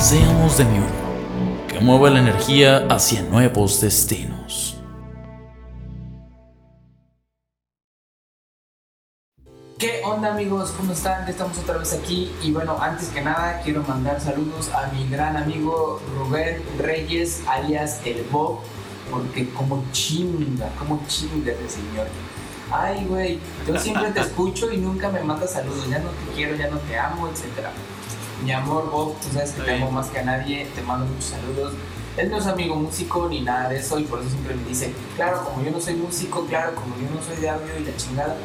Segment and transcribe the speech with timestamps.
[0.00, 4.78] Seamos de mi uno, que mueva la energía hacia nuevos destinos.
[9.78, 10.72] ¿Qué onda amigos?
[10.74, 11.28] ¿Cómo están?
[11.28, 15.36] Estamos otra vez aquí y bueno, antes que nada quiero mandar saludos a mi gran
[15.36, 18.60] amigo Rubén Reyes, alias El Bob,
[19.10, 22.06] porque como chinga, como chinga ese señor.
[22.72, 26.56] Ay, güey, yo siempre te escucho y nunca me mandas saludos, ya no te quiero,
[26.56, 27.68] ya no te amo, etc.
[28.44, 31.26] Mi amor Bob, tú sabes que te amo más que a nadie, te mando muchos
[31.26, 31.74] saludos.
[32.16, 34.92] Él no es amigo músico ni nada de eso y por eso siempre me dice,
[35.16, 37.96] claro, como yo no soy músico, claro, como yo no soy de audio y la
[37.96, 38.36] chingada,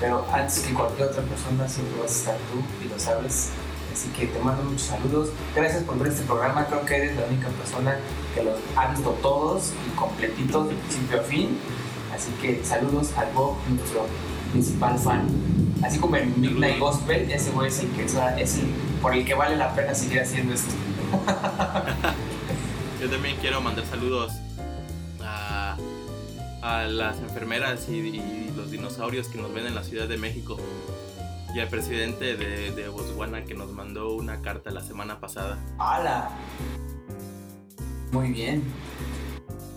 [0.00, 3.50] pero antes que cualquier otra persona siempre vas a estar tú y lo sabes.
[3.92, 5.28] Así que te mando muchos saludos.
[5.54, 6.64] Gracias por ver este programa.
[6.66, 7.98] Creo que eres la única persona
[8.34, 11.58] que los ha visto todos y completitos de principio a fin.
[12.14, 14.06] Así que saludos al Bob, nuestro
[14.52, 15.28] principal fan.
[15.82, 18.66] Así como el Midnight Gospel, ese güey es el que es el
[19.00, 20.72] por el que vale la pena seguir haciendo esto.
[23.00, 24.32] Yo también quiero mandar saludos
[25.20, 25.76] a,
[26.62, 30.56] a las enfermeras y, y los dinosaurios que nos ven en la Ciudad de México
[31.54, 35.58] y al presidente de, de Botswana que nos mandó una carta la semana pasada.
[35.78, 36.30] ¡Hala!
[38.12, 38.62] Muy bien.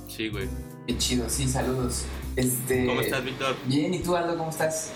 [0.07, 0.47] Sí, güey.
[0.85, 2.05] Qué chido, sí, saludos.
[2.35, 2.85] Este...
[2.85, 3.55] ¿Cómo estás, Víctor?
[3.65, 4.91] Bien, ¿y tú, Aldo, cómo estás?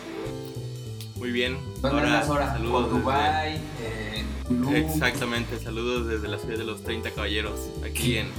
[1.19, 1.59] Muy bien.
[1.81, 2.53] ¿Dónde andas ahora?
[2.53, 4.25] Saludos Por Dubai, eh.
[4.73, 8.29] Exactamente, saludos desde la ciudad de los 30 caballeros, aquí en,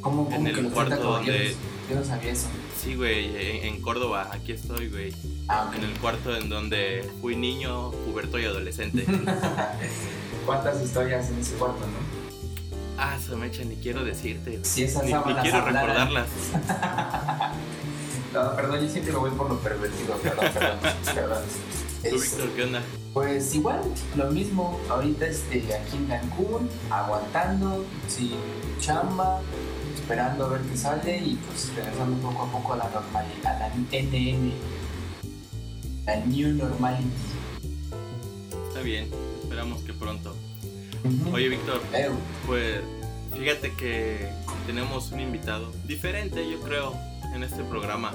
[0.00, 1.26] ¿Cómo, cómo en el cuarto 30 caballeros?
[1.26, 1.56] donde...
[1.90, 2.46] Yo no sabía eso.
[2.82, 5.12] Sí, güey, en, Córdoba, aquí estoy, güey.
[5.48, 5.70] Ah.
[5.76, 9.04] En el cuarto en donde fui niño, puberto y adolescente.
[10.46, 12.16] ¿Cuántas historias en ese cuarto, no?
[12.98, 14.60] ah, su mecha, ni quiero decirte.
[14.62, 16.08] Si esas Ni, ni quiero hablaran.
[16.08, 16.28] recordarlas.
[18.32, 20.78] No, perdón, yo siempre me voy por lo pervertido, perdón, perdón,
[21.14, 21.42] perdón.
[22.10, 22.82] ¿Tú, Es- Víctor, qué onda?
[23.12, 23.80] Pues igual,
[24.14, 28.32] lo mismo, ahorita este, aquí en Cancún, aguantando, sin
[28.78, 29.40] chamba,
[29.94, 33.68] esperando a ver qué sale y pues regresando poco a poco a la normalidad, a
[33.68, 34.52] la NN,
[36.04, 37.08] la New Normality.
[38.68, 39.08] Está bien,
[39.42, 40.36] esperamos que pronto.
[41.32, 41.80] Oye, Víctor,
[42.46, 42.80] pues
[43.36, 44.28] fíjate que
[44.66, 46.94] tenemos un invitado diferente, yo creo,
[47.34, 48.12] en este programa.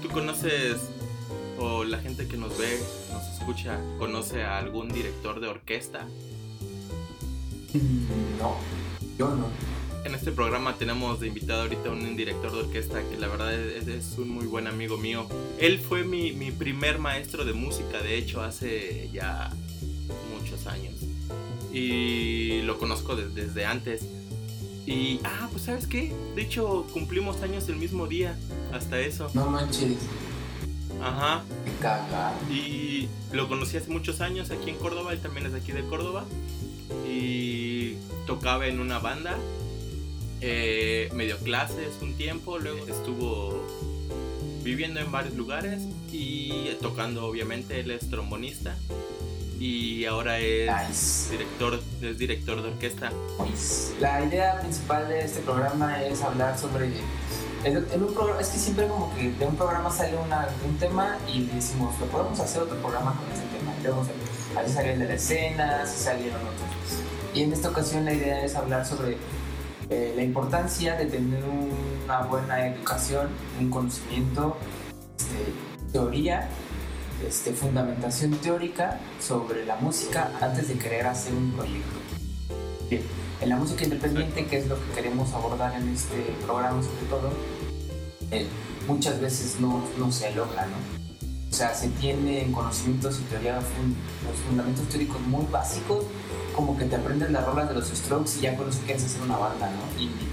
[0.00, 0.76] ¿Tú conoces,
[1.58, 2.78] o la gente que nos ve,
[3.44, 6.06] escucha, conoce a algún director de orquesta?
[7.74, 8.56] mm, no,
[9.18, 9.48] yo no.
[10.06, 13.86] En este programa tenemos de invitado ahorita un director de orquesta que la verdad es,
[13.88, 15.26] es un muy buen amigo mío.
[15.58, 19.50] Él fue mi, mi primer maestro de música, de hecho, hace ya
[20.38, 20.94] muchos años.
[21.72, 24.06] Y lo conozco de- desde antes.
[24.86, 28.38] Y, ah, pues sabes qué, de hecho cumplimos años el mismo día,
[28.72, 29.30] hasta eso.
[29.32, 29.96] No manches,
[31.04, 31.42] Ajá.
[32.50, 35.84] Y lo conocí hace muchos años aquí en Córdoba, él también es de aquí de
[35.84, 36.24] Córdoba.
[37.08, 37.94] Y
[38.26, 39.36] tocaba en una banda,
[40.40, 43.62] eh, me dio clases un tiempo, luego estuvo
[44.62, 48.74] viviendo en varios lugares y tocando obviamente, él es trombonista
[49.60, 51.30] y ahora es Nice.
[51.32, 53.12] director, es director de orquesta.
[54.00, 56.90] La idea principal de este programa es hablar sobre.
[57.64, 61.46] En, un programa, es que siempre como que de un programa sale un tema y
[61.46, 63.72] decimos, lo podemos hacer otro programa con ese tema.
[63.82, 67.02] Sale- a veces sale el de la escena, veces salieron otros.
[67.34, 69.16] Y en esta ocasión la idea es hablar sobre
[69.90, 71.42] eh, la importancia de tener
[72.04, 74.56] una buena educación, un conocimiento,
[75.18, 76.48] este, teoría,
[77.26, 81.98] este, fundamentación teórica sobre la música antes de querer hacer un proyecto.
[82.90, 83.02] Bien,
[83.44, 87.30] en la música independiente, que es lo que queremos abordar en este programa sobre todo,
[88.30, 88.46] eh,
[88.88, 90.76] muchas veces no, no se logra, ¿no?
[91.50, 96.04] O sea, se tienen conocimientos y teoría, los fundamentos teóricos muy básicos,
[96.56, 99.22] como que te aprendes las rolas de los strokes y ya con eso quieres hacer
[99.22, 100.02] una banda, ¿no?
[100.02, 100.28] Indie.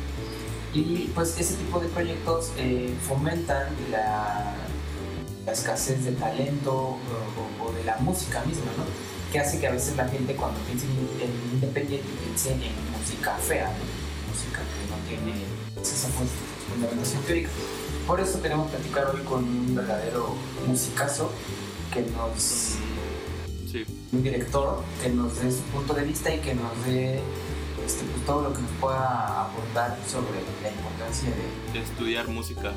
[0.74, 4.56] Y pues ese tipo de proyectos eh, fomentan la,
[5.46, 6.98] la escasez de talento
[7.60, 9.21] o de la música misma, ¿no?
[9.32, 10.92] Que hace que a veces la gente cuando piensa en,
[11.30, 14.32] en independiente piense en música fea, ¿no?
[14.32, 15.46] música que no tiene
[15.82, 16.28] esa fun-
[16.70, 17.50] fundamentación teórica.
[18.08, 20.36] Por eso queremos platicar hoy con un verdadero
[20.68, 21.32] musicazo
[21.94, 22.76] que nos
[23.72, 27.22] Sí, un director que nos dé su punto de vista y que nos dé
[27.86, 32.74] este, pues, todo lo que nos pueda aportar sobre la importancia de, de estudiar música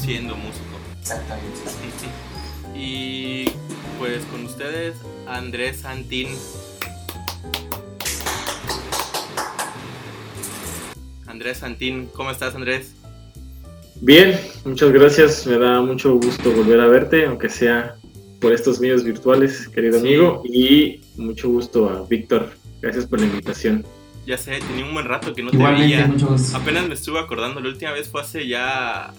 [0.00, 0.64] siendo músico.
[1.00, 1.60] Exactamente.
[2.74, 3.46] Y
[3.98, 6.28] pues con ustedes, Andrés Santín.
[11.26, 12.94] Andrés Santín, ¿cómo estás Andrés?
[14.00, 15.46] Bien, muchas gracias.
[15.46, 17.96] Me da mucho gusto volver a verte, aunque sea
[18.40, 20.42] por estos medios virtuales, querido amigo.
[20.44, 22.50] Y mucho gusto a Víctor.
[22.80, 23.84] Gracias por la invitación.
[24.26, 26.12] Ya sé, tenía un buen rato que no te veía.
[26.54, 29.12] Apenas me estuve acordando, la última vez fue hace ya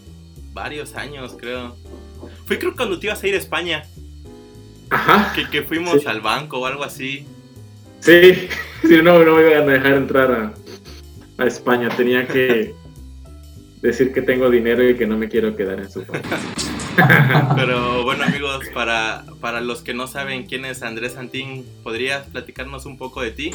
[0.54, 1.76] varios años, creo.
[2.46, 3.84] Fue creo cuando te ibas a ir a España.
[4.90, 5.34] Ajá.
[5.52, 7.26] Que, fuimos al banco o algo así.
[8.00, 8.50] Sí,
[8.82, 10.54] sí no, no me iban a dejar entrar
[11.38, 11.90] a, España.
[11.90, 12.74] Tenía que
[13.82, 16.24] decir que tengo dinero y que no me quiero quedar en su país.
[17.56, 22.86] Pero bueno amigos, para, para los que no saben quién es Andrés Santín, ¿podrías platicarnos
[22.86, 23.52] un poco de ti?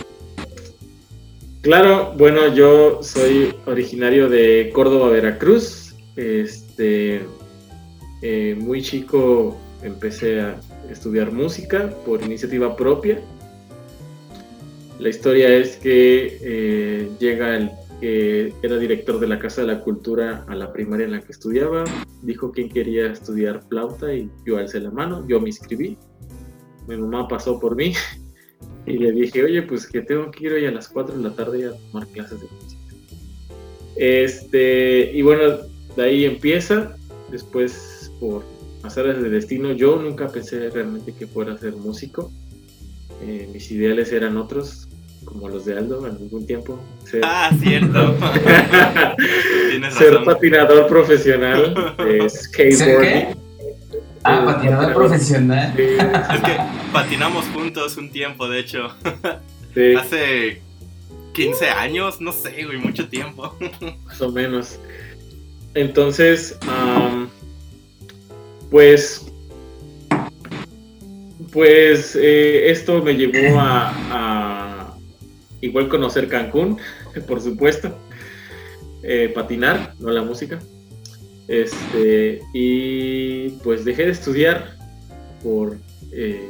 [1.65, 5.95] Claro, bueno, yo soy originario de Córdoba, Veracruz.
[6.15, 7.25] Este,
[8.23, 13.21] eh, muy chico empecé a estudiar música por iniciativa propia.
[14.99, 17.71] La historia es que eh, llega el
[18.01, 21.33] que era director de la Casa de la Cultura a la primaria en la que
[21.33, 21.85] estudiaba,
[22.23, 25.97] dijo quién quería estudiar flauta y yo alcé la mano, yo me inscribí,
[26.87, 27.95] mi mamá pasó por mí
[28.87, 31.35] y le dije, oye, pues que tengo que ir hoy a las 4 de la
[31.35, 32.83] tarde a tomar clases de música.
[33.97, 35.59] Este, y bueno,
[35.97, 36.97] de ahí empieza,
[37.31, 37.94] después
[38.25, 38.43] por
[38.83, 42.33] azares de destino, yo nunca pensé realmente que fuera a ser músico.
[43.23, 44.89] Eh, mis ideales eran otros,
[45.27, 46.81] como los de Aldo en algún tiempo.
[47.05, 48.17] Ser, ah, cierto.
[49.99, 53.37] ser patinador profesional de skateboarding.
[54.25, 55.79] Ah, patinador profesional.
[55.79, 56.57] Es que
[56.95, 58.89] patinamos juntos un tiempo, de hecho.
[59.99, 60.63] Hace
[61.35, 63.55] 15 años, no sé, güey, mucho tiempo.
[64.07, 64.79] Más o menos.
[65.75, 66.57] Entonces,
[68.75, 69.25] pues,
[71.53, 74.97] pues eh, esto me llevó a,
[75.61, 76.79] igual conocer Cancún,
[77.29, 77.97] por supuesto,
[79.05, 80.59] eh, patinar, no la música.
[81.47, 84.77] Este, y pues dejé de estudiar
[85.41, 85.79] por
[86.11, 86.49] eh,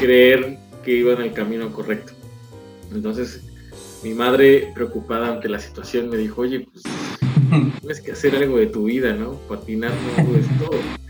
[0.00, 0.56] creer
[0.86, 2.14] que iba en el camino correcto.
[2.94, 3.42] Entonces,
[4.02, 6.82] mi madre, preocupada ante la situación, me dijo, oye, pues
[7.80, 9.34] tienes que hacer algo de tu vida, ¿no?
[9.48, 11.05] Patinar no es todo.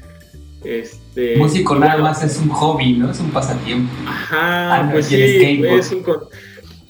[0.66, 3.10] Este, Músico nada más es un hobby, ¿no?
[3.10, 3.92] Es un pasatiempo.
[4.06, 6.02] Ajá, ah, pues sí, es un,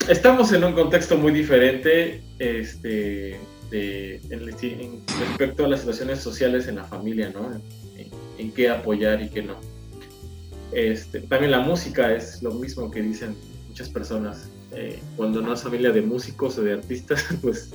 [0.09, 3.39] estamos en un contexto muy diferente este,
[3.71, 4.47] de, en,
[5.21, 7.51] respecto a las situaciones sociales en la familia, ¿no?
[8.39, 9.57] En, qué apoyar y qué no.
[10.73, 13.37] Este, también la música es lo mismo que dicen
[13.69, 14.51] muchas personas.
[14.73, 17.73] Eh, cuando no es familia de músicos o de artistas, pues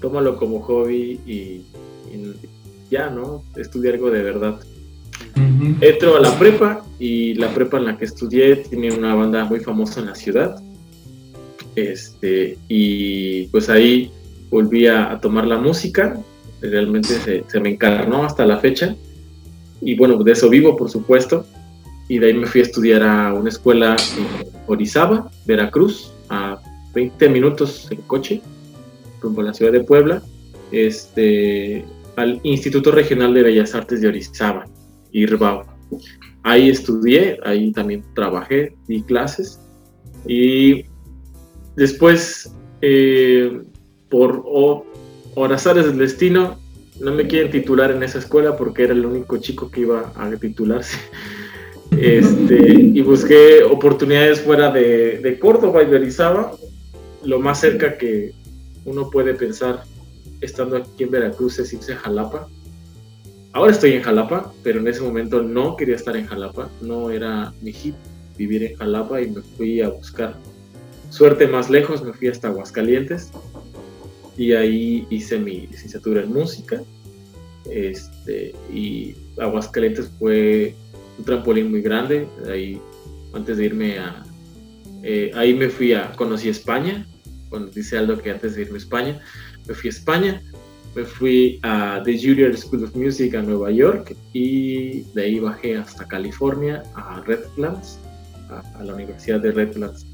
[0.00, 1.64] tómalo como hobby y,
[2.90, 3.44] ya, ¿no?
[3.56, 4.60] Estudia algo de verdad.
[5.80, 9.60] Entro a la prepa y la prepa en la que estudié tiene una banda muy
[9.60, 10.60] famosa en la ciudad.
[11.74, 14.10] Este, y pues ahí
[14.50, 16.18] volví a, tomar la música,
[16.60, 18.96] realmente se, me encarnó hasta la fecha.
[19.80, 21.44] Y bueno, de eso vivo, por supuesto.
[22.08, 26.60] Y de ahí me fui a estudiar a una escuela en Orizaba, Veracruz, a
[26.94, 28.40] 20 minutos en coche
[29.20, 30.22] rumbo a la ciudad de Puebla,
[30.70, 31.84] este,
[32.16, 34.66] al Instituto Regional de Bellas Artes de Orizaba,
[35.12, 35.64] IRBAO.
[36.42, 39.60] Ahí estudié, ahí también trabajé, di clases
[40.26, 40.84] y
[41.76, 43.62] después, eh,
[44.08, 44.44] por
[45.34, 46.58] horas del destino,
[47.00, 50.30] no me quieren titular en esa escuela porque era el único chico que iba a
[50.36, 50.98] titularse.
[51.90, 56.52] Este, y busqué oportunidades fuera de, de Córdoba y de Orizaba,
[57.24, 58.34] lo más cerca que,
[58.88, 59.82] uno puede pensar,
[60.40, 62.48] estando aquí en Veracruz, es irse a Jalapa.
[63.58, 67.52] Ahora estoy en Jalapa, pero en ese momento no quería estar en Jalapa, no era
[67.60, 67.96] mi hit
[68.36, 70.38] vivir en Jalapa y me fui a buscar
[71.10, 73.32] suerte más lejos, me fui hasta Aguascalientes
[74.36, 76.80] y ahí hice mi licenciatura en música.
[77.68, 80.76] Este, y Aguascalientes fue
[81.18, 82.28] un trampolín muy grande.
[82.48, 82.80] Ahí,
[83.34, 84.22] antes de irme a.
[85.02, 86.12] Eh, ahí me fui a.
[86.12, 87.08] Conocí España,
[87.48, 89.20] cuando dice Aldo que antes de irme a España,
[89.66, 90.42] me fui a España,
[90.94, 95.76] me fui a The Juilliard School of Music a Nueva York y de ahí bajé
[95.76, 97.98] hasta California, a Redlands,
[98.48, 100.06] a, la Universidad de Redlands.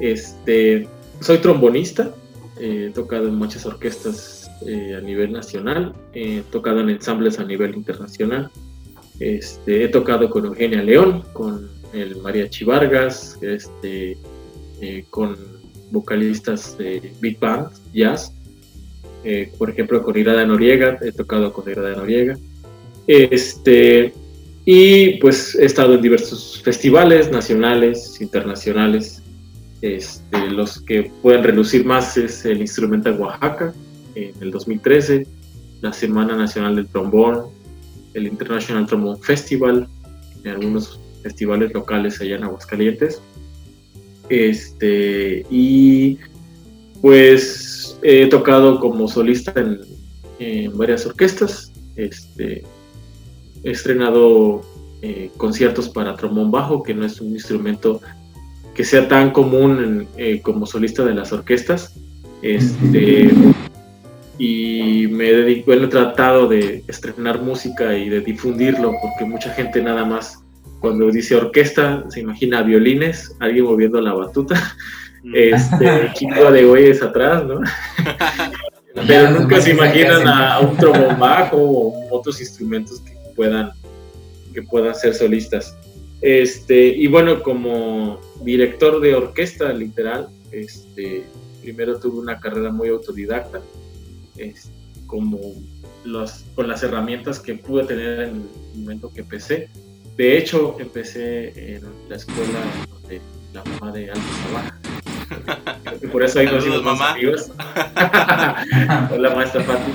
[0.00, 0.88] Este,
[1.20, 2.14] soy trombonista,
[2.60, 7.74] he tocado en muchas orquestas eh, a nivel nacional, he tocado en ensambles a nivel
[7.74, 8.50] internacional.
[9.20, 14.16] Este, he tocado con Eugenia León, con el María Vargas, este,
[14.80, 15.36] eh, con
[15.90, 18.32] vocalistas de big band, jazz.
[19.30, 22.38] Eh, por ejemplo, con Irada Noriega, he tocado con Irada Noriega.
[23.06, 24.14] Este,
[24.64, 29.22] y pues he estado en diversos festivales nacionales, internacionales.
[29.82, 33.74] Este, los que pueden relucir más es el Instrumental Oaxaca
[34.14, 35.26] en el 2013,
[35.82, 37.48] la Semana Nacional del Trombón,
[38.14, 39.88] el International Trombone Festival,
[40.42, 43.20] en algunos festivales locales allá en Aguascalientes.
[44.30, 46.16] Este, y
[47.02, 47.67] pues
[48.02, 49.80] he tocado como solista en,
[50.76, 51.72] varias orquestas.
[51.96, 52.62] Este,
[53.64, 54.62] he estrenado
[55.02, 58.00] eh, conciertos para trombón bajo, que no es un instrumento
[58.74, 61.94] que sea tan común eh, como solista de las orquestas.
[62.42, 63.30] Este,
[64.38, 69.82] y me dedico, bueno, he tratado de estrenar música y de difundirlo, porque mucha gente
[69.82, 70.44] nada más
[70.80, 74.54] cuando dice orquesta se imagina violines, alguien moviendo la batuta.
[75.34, 77.60] este, chingo de güeyes atrás, ¿no?
[79.06, 83.70] Pero nunca se imaginan a, un trombón bajo o otros instrumentos que puedan,
[84.52, 85.76] que puedan ser solistas.
[86.20, 91.24] Este, y bueno, como director de orquesta, literal, este,
[91.62, 93.60] primero tuve una carrera muy autodidacta,
[95.06, 95.38] como
[96.04, 98.28] los, con las herramientas que pude tener en
[98.74, 99.68] el momento que empecé.
[100.16, 102.60] De hecho, empecé en la escuela
[103.08, 103.20] de
[103.52, 104.10] la mamá de
[106.12, 107.50] Por eso ahí nos hicimos más amigos.
[109.10, 109.92] Hola, maestra Pati.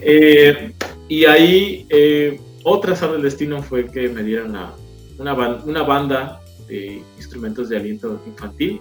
[0.00, 0.72] Eh,
[1.08, 4.56] y ahí, eh, otra sala del destino fue que me dieron
[5.18, 8.80] una, una banda de instrumentos de aliento infantil.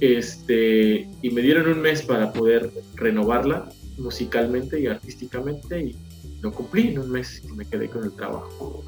[0.00, 5.96] Este, y me dieron un mes para poder renovarla musicalmente y artísticamente y
[6.40, 8.82] lo cumplí en un mes y me quedé con el trabajo.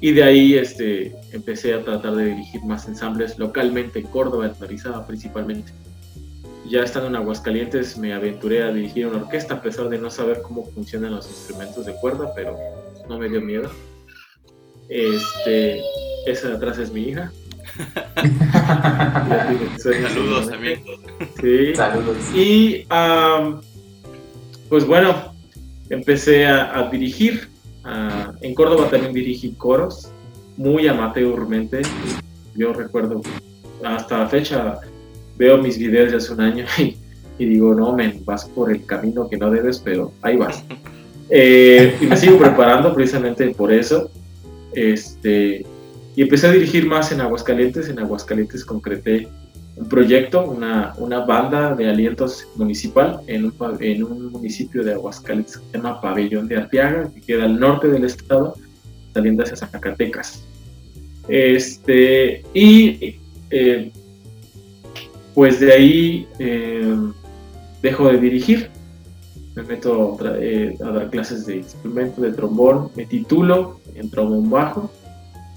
[0.00, 5.06] Y de ahí este, empecé a tratar de dirigir más ensambles localmente en Córdoba, en
[5.06, 5.72] principalmente.
[6.68, 10.42] Ya estando en Aguascalientes me aventuré a dirigir una orquesta a pesar de no saber
[10.42, 12.56] cómo funcionan los instrumentos de cuerda, pero
[13.08, 13.70] no me dio miedo.
[14.88, 15.80] Este,
[16.26, 17.32] esa de atrás es mi hija.
[19.78, 20.82] Saludos también.
[21.40, 21.74] Sí.
[21.74, 22.16] Saludos.
[22.34, 22.86] Y
[24.68, 25.34] pues bueno,
[25.90, 27.48] empecé a dirigir
[28.40, 30.10] en Córdoba también dirigí coros,
[30.56, 31.82] muy amateurmente.
[32.54, 33.22] Yo recuerdo,
[33.84, 34.78] hasta la fecha,
[35.36, 36.64] veo mis videos de hace un año
[37.38, 40.64] y, digo, no, men, vas por el camino que no debes, pero ahí vas.
[41.30, 44.10] Eh, y me sigo preparando precisamente por eso.
[44.72, 45.66] Este,
[46.16, 47.90] y empecé a dirigir más en Aguascalientes.
[47.90, 49.28] En Aguascalientes concreté
[49.78, 55.58] un proyecto, una, una banda de alientos municipal en un, en un municipio de Aguascalientes
[55.58, 58.54] que se llama Pabellón de Arteaga, que queda al norte del estado,
[59.14, 60.44] saliendo hacia Zacatecas.
[61.28, 63.16] Este, y
[63.50, 63.92] eh,
[65.34, 66.96] pues de ahí eh,
[67.80, 68.70] dejo de dirigir,
[69.54, 74.90] me meto eh, a dar clases de instrumento, de trombón, me titulo en trombón bajo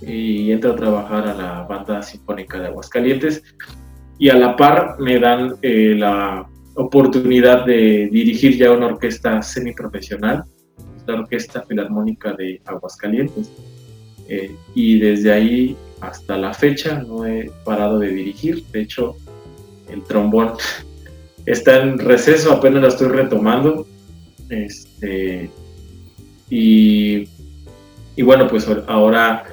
[0.02, 3.44] y entro a trabajar a la banda sinfónica de Aguascalientes
[4.22, 10.44] y a la par me dan eh, la oportunidad de dirigir ya una orquesta semiprofesional,
[11.08, 13.52] la Orquesta Filarmónica de Aguascalientes.
[14.30, 18.64] Eh, y desde ahí hasta la fecha no he parado de dirigir.
[18.68, 19.16] De hecho,
[19.90, 20.54] el trombón
[21.48, 23.88] está en receso, apenas lo estoy retomando.
[24.50, 25.50] Este,
[26.48, 27.28] y,
[28.16, 29.46] y bueno, pues ahora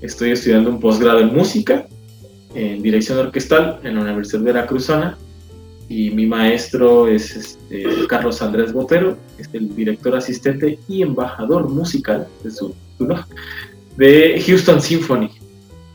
[0.00, 1.86] estoy estudiando un posgrado en música
[2.54, 5.18] en dirección orquestal en la Universidad Veracruzana
[5.88, 12.26] y mi maestro es este, Carlos Andrés Botero, es el director asistente y embajador musical
[12.42, 12.74] de su
[13.96, 15.30] de Houston Symphony.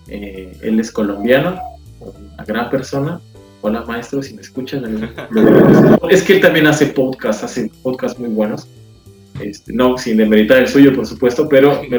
[0.07, 1.59] Eh, él es colombiano,
[1.99, 3.19] una gran persona.
[3.61, 5.11] Hola maestro, si me escuchan.
[6.09, 8.67] es que él también hace podcasts, hace podcasts muy buenos.
[9.39, 11.81] Este, no sin demeritar el suyo, por supuesto, pero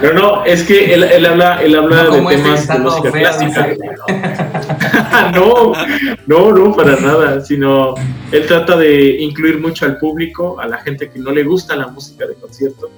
[0.00, 3.68] pero no, es que él, él habla, él habla de temas de música clásica.
[5.34, 5.72] no,
[6.26, 7.94] no, no, para nada, sino
[8.32, 11.86] él trata de incluir mucho al público, a la gente que no le gusta la
[11.86, 12.90] música de concierto,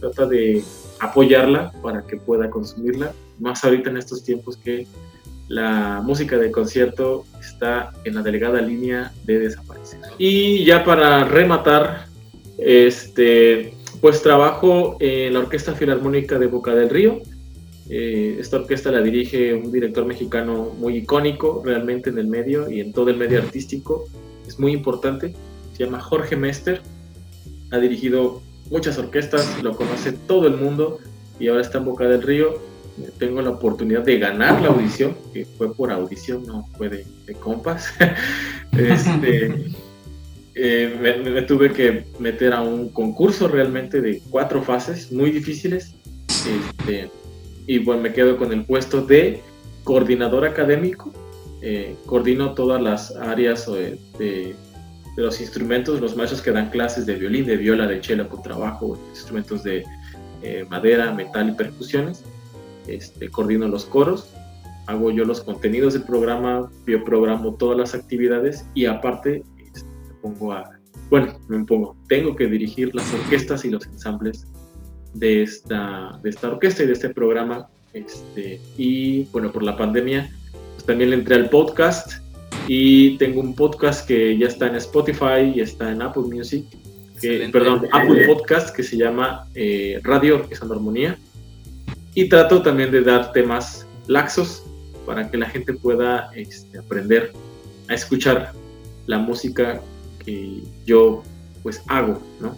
[0.00, 0.64] trata de
[0.98, 4.86] apoyarla para que pueda consumirla, más ahorita en estos tiempos que
[5.48, 10.00] la música de concierto está en la delegada línea de desaparecer.
[10.18, 12.07] Y ya para rematar,
[12.58, 17.22] este, pues trabajo en la Orquesta Filarmónica de Boca del Río.
[17.90, 22.80] Eh, esta orquesta la dirige un director mexicano muy icónico realmente en el medio y
[22.80, 24.04] en todo el medio artístico.
[24.46, 25.34] Es muy importante.
[25.72, 26.82] Se llama Jorge Mester.
[27.70, 30.98] Ha dirigido muchas orquestas, lo conoce todo el mundo
[31.40, 32.60] y ahora está en Boca del Río.
[33.18, 37.92] tengo la oportunidad de ganar la audición, que fue por audición, no fue de, compas.
[38.72, 39.66] este,
[40.60, 45.94] eh, me, tuve que meter a un concurso realmente de cuatro fases muy difíciles.
[46.28, 47.10] Este,
[47.66, 49.40] y bueno, me quedo con el puesto de
[49.84, 51.12] coordinador académico.
[51.62, 54.56] Eh, coordino todas las áreas de, de,
[55.16, 58.98] los instrumentos, los maestros que dan clases de violín, de viola, de cello, con trabajo,
[59.10, 59.84] instrumentos de
[60.42, 62.24] eh, madera, metal y percusiones.
[62.88, 64.30] Este, coordino los coros,
[64.86, 69.57] hago yo los contenidos del programa, yo programo todas las actividades y aparte me
[70.20, 70.70] pongo a,
[71.10, 74.46] bueno, me pongo, tengo que dirigir las orquestas y los ensambles
[75.14, 77.68] de esta, de esta orquesta y de este programa.
[77.92, 80.30] Este, y bueno, por la pandemia,
[80.74, 82.22] pues también le entré al podcast
[82.66, 86.66] y tengo un podcast que ya está en Spotify y está en Apple Music,
[87.50, 91.18] perdón, Apple Podcast que se llama eh, Radio Orquestando Armonía.
[92.14, 94.64] Y trato también de dar temas laxos
[95.06, 97.32] para que la gente pueda este, aprender
[97.88, 98.52] a escuchar
[99.06, 99.80] la música
[100.28, 101.22] que yo
[101.62, 102.56] pues hago, ¿no?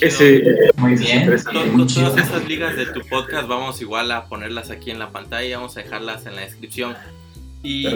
[0.00, 1.26] Ese, Muy bien.
[1.26, 5.76] todas estas ligas de tu podcast vamos igual a ponerlas aquí en la pantalla, vamos
[5.76, 6.94] a dejarlas en la descripción.
[7.62, 7.86] Y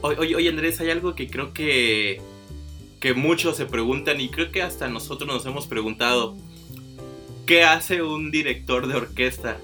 [0.00, 2.22] oye, Andrés, hay algo que creo que,
[3.00, 6.36] que muchos se preguntan y creo que hasta nosotros nos hemos preguntado,
[7.44, 9.58] ¿qué hace un director de orquesta?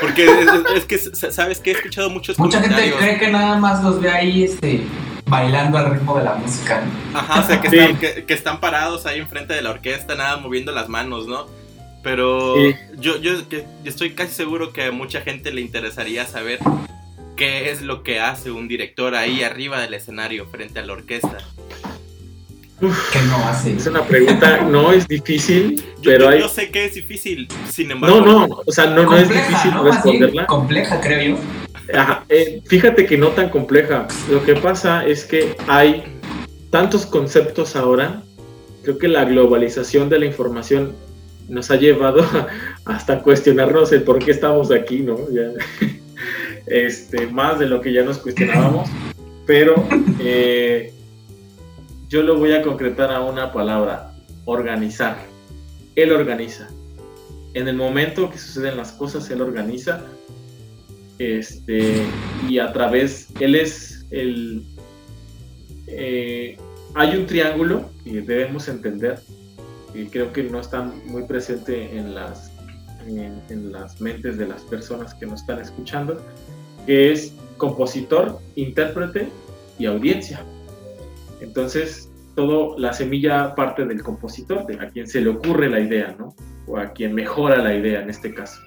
[0.00, 0.28] Porque
[0.76, 4.10] es, que, ¿sabes que He escuchado muchos Mucha gente cree que nada más los ve
[4.10, 4.82] ahí este,
[5.32, 6.84] bailando al ritmo de la música.
[7.14, 10.72] Ajá, o sea, que, están, que, están parados ahí enfrente de la orquesta, nada moviendo
[10.72, 11.46] las manos, ¿no?
[12.02, 12.56] Pero
[12.98, 13.32] yo, yo
[13.84, 16.58] estoy casi seguro que a mucha gente le interesaría saber
[17.36, 21.38] qué es lo que hace un director ahí arriba del escenario frente a la orquesta.
[22.80, 23.76] ¿Qué no hace?
[23.76, 26.40] Es una pregunta, no es difícil, pero yo, hay...
[26.40, 28.20] Yo sé que es difícil, sin embargo...
[28.20, 30.46] No, no, o sea, no, no es difícil responderla.
[30.46, 31.61] compleja, creo yo.
[32.28, 34.06] Eh, fíjate que no tan compleja.
[34.30, 36.04] Lo que pasa es que hay
[36.70, 38.22] tantos conceptos ahora.
[38.82, 40.94] Creo que la globalización de la información
[41.48, 42.24] nos ha llevado
[42.84, 45.16] hasta cuestionarnos el por qué estamos aquí, ¿no?
[46.66, 48.88] este, más de lo que ya nos cuestionábamos.
[49.46, 49.74] Pero
[50.20, 50.92] eh,
[52.08, 54.12] yo lo voy a concretar a una palabra,
[54.44, 55.16] organizar.
[55.96, 56.68] Él organiza.
[57.54, 60.04] En el momento que suceden las cosas, él organiza.
[61.18, 62.04] Este,
[62.48, 64.64] y a través, él es el...
[65.86, 66.56] Eh,
[66.94, 69.20] hay un triángulo que debemos entender,
[69.94, 72.52] y creo que no está muy presente en las,
[73.06, 76.20] en las mentes de las personas que nos están escuchando,
[76.86, 79.28] que es compositor, intérprete
[79.78, 80.44] y audiencia.
[81.40, 86.14] Entonces, todo la semilla parte del compositor, de a quien se le ocurre la idea,
[86.18, 86.34] ¿no?
[86.66, 88.60] O a quien mejora la idea en este caso.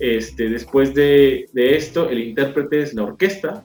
[0.00, 3.62] Este, después de, esto, el intérprete es la orquesta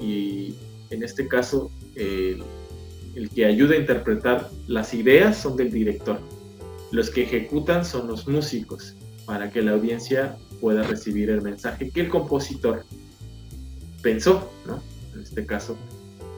[0.00, 0.54] y
[0.88, 2.42] en este caso el,
[3.34, 6.18] que ayuda a interpretar las ideas son del director.
[6.90, 8.94] Los que ejecutan son los músicos
[9.26, 12.84] para que la audiencia pueda recibir el mensaje que el compositor
[14.02, 14.82] pensó, ¿no?
[15.14, 15.76] En este caso,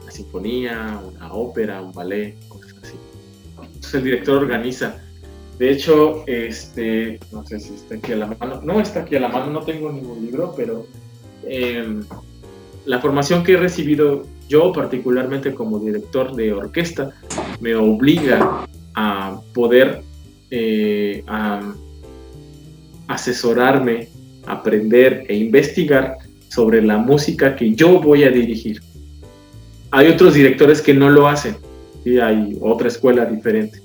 [0.03, 2.95] una sinfonía, una ópera, un ballet, cosas así.
[3.61, 5.06] Entonces el director organiza.
[5.59, 9.19] De hecho, este, no sé si está aquí a la mano, no está aquí a
[9.19, 10.85] la mano, no tengo ningún libro, pero
[11.47, 12.03] em,
[12.85, 17.11] la formación que he recibido yo particularmente como director de orquesta
[17.59, 20.03] me obliga a poder
[20.51, 21.23] eh,
[23.07, 24.09] asesorarme,
[24.45, 26.17] aprender e investigar
[26.49, 28.81] sobre la música que yo voy a dirigir.
[29.91, 31.57] Hay otros directores que no lo hacen,
[32.05, 33.81] y hay otra escuela diferente,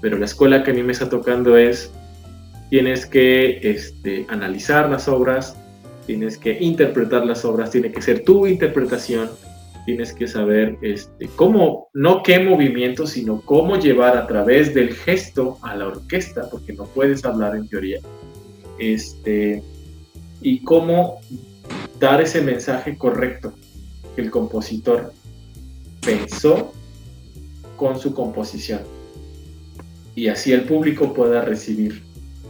[0.00, 1.92] pero la escuela que a mí me está tocando es,
[2.70, 5.56] tienes que este, analizar las obras,
[6.06, 9.28] tienes que interpretar las obras, tiene que ser tu interpretación,
[9.86, 15.58] tienes que saber este, cómo, no qué movimiento, sino cómo llevar a través del gesto
[15.62, 18.00] a la orquesta, porque no puedes hablar en teoría,
[18.78, 19.62] este,
[20.40, 21.20] y cómo
[21.98, 23.52] dar ese mensaje correcto
[24.14, 25.12] que el compositor
[26.04, 26.72] pensó
[27.76, 28.97] con su composición.
[30.18, 32.02] Y así el público pueda recibir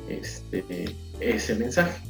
[0.08, 0.64] este,
[1.20, 2.00] ese mensaje.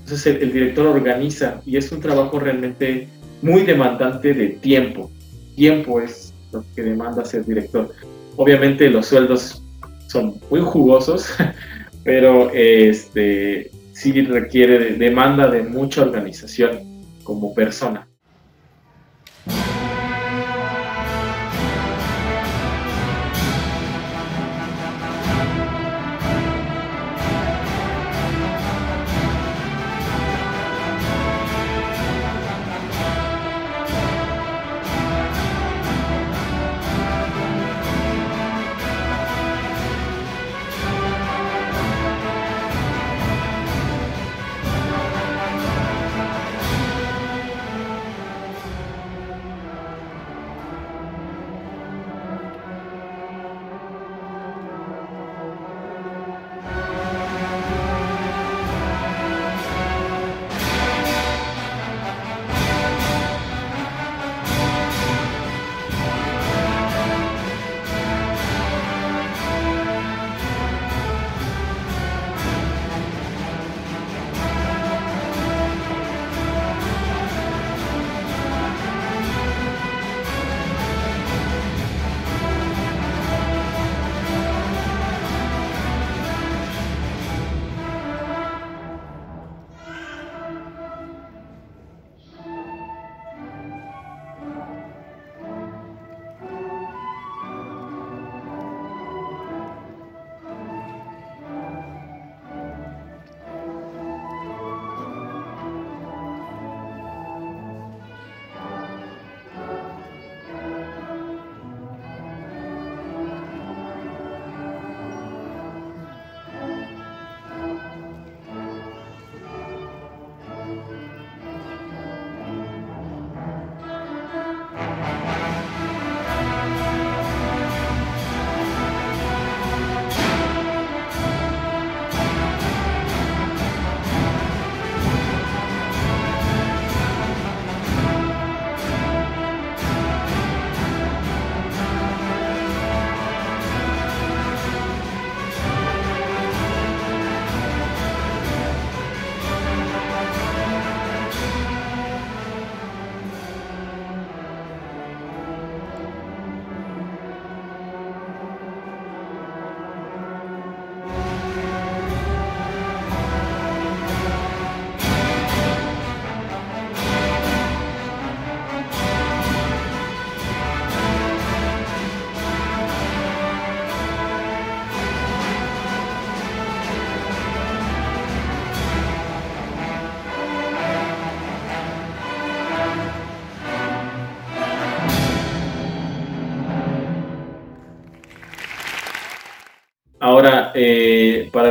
[0.00, 3.06] Entonces el, director organiza y es un trabajo realmente
[3.42, 5.10] muy demandante de tiempo.
[5.54, 7.92] Tiempo es lo que demanda ser director.
[8.36, 9.62] Obviamente los sueldos
[10.08, 11.28] son muy jugosos,
[12.02, 18.08] pero este, sí requiere de, demanda de mucha organización como persona.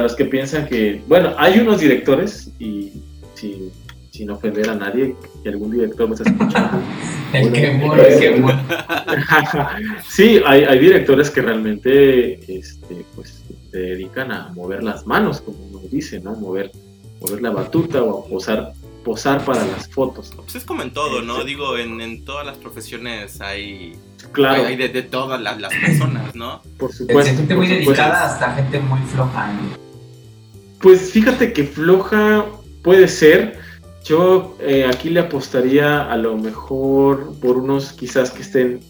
[0.05, 3.01] Los que piensan que, bueno, hay unos directores y
[3.33, 3.71] si
[4.15, 6.79] sin ofender a nadie, que algún director me está escuchando.
[7.33, 8.59] el que muere, el que muere.
[10.07, 15.57] sí, hay, hay, directores que realmente este, pues, se dedican a mover las manos, como
[15.65, 16.33] uno dice, ¿no?
[16.35, 16.71] Mover,
[17.19, 20.31] mover la batuta o a posar, posar para las fotos.
[20.33, 21.39] Pues es como en todo, ¿no?
[21.39, 21.47] Este.
[21.49, 23.97] Digo, en, en, todas las profesiones hay,
[24.31, 24.65] claro.
[24.65, 26.61] hay, de, de, todas las, las, personas, ¿no?
[26.77, 27.35] Por supuesto.
[27.35, 29.51] gente muy dedicada hasta gente muy floja.
[29.51, 29.84] ¿no?
[30.85, 32.45] Pues fíjate que floja
[32.83, 33.57] puede ser,
[34.03, 38.81] yo eh, aquí le apostaría a lo mejor por unos quizás que estén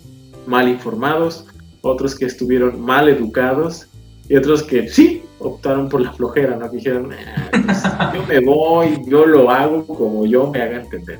[0.45, 1.45] mal informados,
[1.83, 3.87] otros que estuvieron mal educados
[4.27, 6.69] y otros que sí optaron por la flojera, ¿no?
[6.69, 11.19] Que dijeron, ah, pues, yo me voy, yo lo hago como yo me haga entender.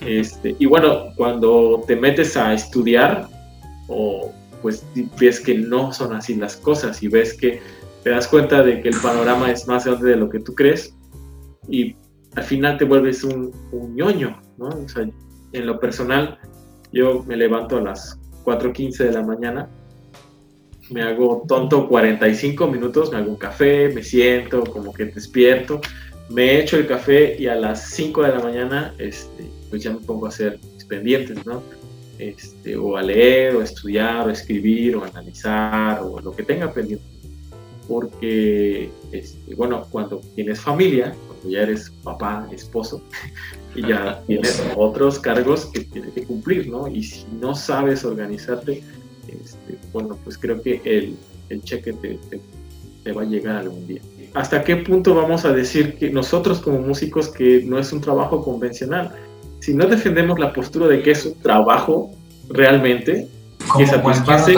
[0.00, 3.28] Este, y bueno, cuando te metes a estudiar,
[3.86, 4.84] o pues
[5.20, 7.60] ves que no son así las cosas y ves que
[8.04, 10.94] te das cuenta de que el panorama es más grande de lo que tú crees
[11.68, 11.96] y
[12.36, 14.68] al final te vuelves un, un ñoño, ¿no?
[14.68, 15.08] O sea,
[15.52, 16.38] en lo personal,
[16.92, 19.70] yo me levanto a las 4.15 de la mañana,
[20.90, 25.80] me hago tonto 45 minutos, me hago un café, me siento, como que despierto,
[26.28, 30.00] me echo el café y a las 5 de la mañana, este, pues ya me
[30.00, 31.62] pongo a hacer mis pendientes, ¿no?
[32.18, 37.13] Este, o a leer, o estudiar, o escribir, o analizar, o lo que tenga pendiente.
[37.88, 41.14] Porque, este, bueno, cuando tienes familia,
[41.48, 43.02] ya eres papá, esposo,
[43.74, 46.88] y ya tienes otros cargos que tienes que cumplir, ¿no?
[46.88, 48.82] Y si no sabes organizarte,
[49.28, 51.16] este, bueno, pues creo que el,
[51.48, 52.40] el cheque te, te,
[53.02, 54.00] te, va a llegar algún día.
[54.34, 58.42] ¿Hasta qué punto vamos a decir que nosotros como músicos que no es un trabajo
[58.42, 59.14] convencional?
[59.60, 62.10] Si no defendemos la postura de que es un trabajo
[62.48, 63.28] realmente,
[63.78, 64.56] que satisface,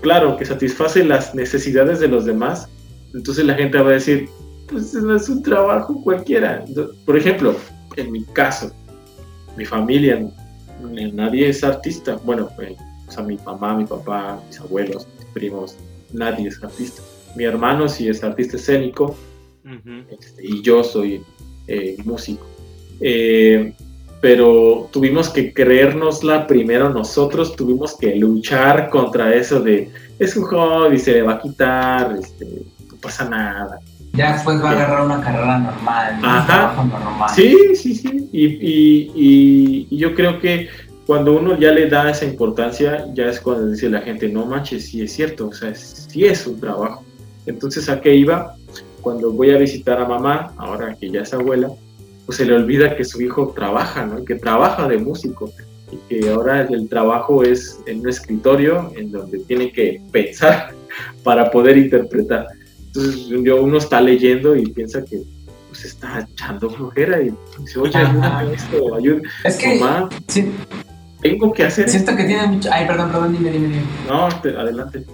[0.00, 2.68] claro, que satisface las necesidades de los demás,
[3.14, 4.28] entonces la gente va a decir,
[4.68, 6.64] pues no es un trabajo cualquiera.
[7.04, 7.56] Por ejemplo,
[7.96, 8.72] en mi caso,
[9.56, 10.30] mi familia,
[11.12, 12.16] nadie es artista.
[12.24, 12.76] Bueno, pues,
[13.08, 15.76] o sea, mi mamá, mi papá, mis abuelos, mis primos,
[16.12, 17.02] nadie es artista.
[17.36, 19.16] Mi hermano sí es artista escénico
[20.10, 21.22] este, y yo soy
[21.66, 22.46] eh, músico.
[23.00, 23.74] Eh,
[24.20, 30.98] pero tuvimos que creérnosla primero nosotros, tuvimos que luchar contra eso de es un hobby,
[30.98, 33.80] se le va a quitar, este, no pasa nada.
[34.12, 37.30] Ya después va a agarrar una carrera normal, un trabajo normal.
[37.34, 38.28] Sí, sí, sí.
[38.32, 40.68] Y, y, y, y, yo creo que
[41.06, 44.90] cuando uno ya le da esa importancia, ya es cuando dice la gente, no manches,
[44.90, 47.04] sí es cierto, o sea, sí es un trabajo.
[47.46, 48.54] Entonces, ¿a qué iba?
[49.00, 51.70] Cuando voy a visitar a mamá, ahora que ya es abuela,
[52.30, 54.24] pues se le olvida que su hijo trabaja, ¿no?
[54.24, 55.52] Que trabaja de músico
[55.90, 60.72] y que ahora el trabajo es en un escritorio en donde tiene que pensar
[61.24, 62.46] para poder interpretar.
[62.86, 65.20] Entonces yo, uno está leyendo y piensa que
[65.70, 69.22] pues está echando flojera y dice, oye, ayúdame esto, ayúdame.
[69.42, 70.52] Es que, Mamá, sí,
[71.22, 72.70] tengo que hacer siento que tiene mucho...
[72.72, 73.82] Ay, perdón, perdón, dime, dime, dime.
[74.08, 75.04] No, te, adelante.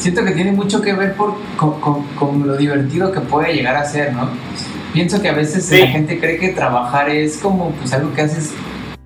[0.00, 3.76] Siento que tiene mucho que ver por, con, con, con, lo divertido que puede llegar
[3.76, 4.28] a ser, ¿no?
[4.96, 5.78] Pienso que a veces sí.
[5.78, 8.54] la gente cree que trabajar es como pues algo que haces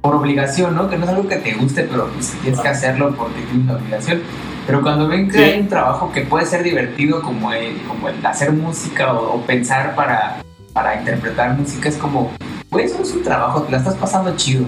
[0.00, 0.88] por obligación, ¿no?
[0.88, 3.74] Que no es algo que te guste, pero pues, tienes que hacerlo porque tienes una
[3.74, 4.22] obligación.
[4.68, 5.42] Pero cuando ven que sí.
[5.42, 9.40] hay un trabajo que puede ser divertido como el, como el hacer música o, o
[9.42, 10.40] pensar para,
[10.72, 12.30] para interpretar música, es como,
[12.68, 14.66] pues eso es un trabajo, te la estás pasando chido.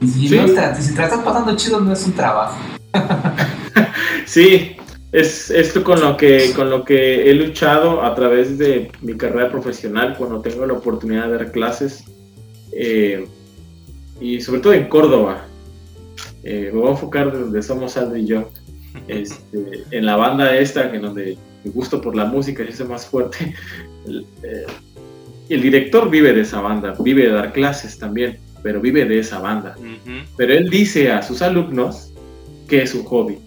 [0.00, 0.34] Y si, sí.
[0.34, 0.54] no si
[0.94, 2.56] te la estás pasando chido, no es un trabajo.
[4.24, 4.77] sí,
[5.12, 9.50] es esto con lo que con lo que he luchado a través de mi carrera
[9.50, 12.04] profesional cuando tengo la oportunidad de dar clases
[12.72, 13.26] eh,
[14.20, 15.46] y sobre todo en Córdoba.
[16.42, 18.50] Eh, me voy a enfocar de donde somos Aldo y yo.
[19.06, 23.54] Este, en la banda esta, en donde mi gusto por la música hace más fuerte,
[24.06, 24.66] el, eh,
[25.48, 29.38] el, director vive de esa banda, vive de dar clases también, pero vive de esa
[29.38, 29.76] banda.
[29.78, 30.24] Uh -huh.
[30.36, 32.12] Pero él dice a sus alumnos
[32.66, 33.38] que es un hobby.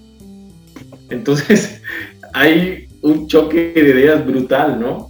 [1.12, 1.82] Entonces
[2.34, 5.10] hay un choque de ideas brutal, ¿no?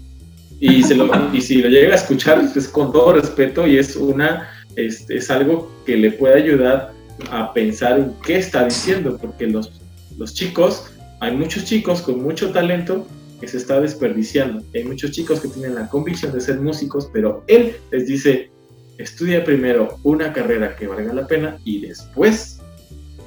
[0.60, 5.32] Y, si lo llega a escuchar, pues con todo respeto y es una, es, es
[5.32, 6.94] algo que le puede ayudar
[7.32, 9.82] a pensar en qué está diciendo, porque los
[10.18, 10.86] los chicos,
[11.20, 13.08] hay muchos chicos con mucho talento
[13.40, 14.64] que se está desperdiciando.
[14.74, 18.52] Hay muchos chicos que tienen la convicción de ser músicos, pero él les dice,
[18.98, 22.60] estudia primero una carrera que valga la pena y después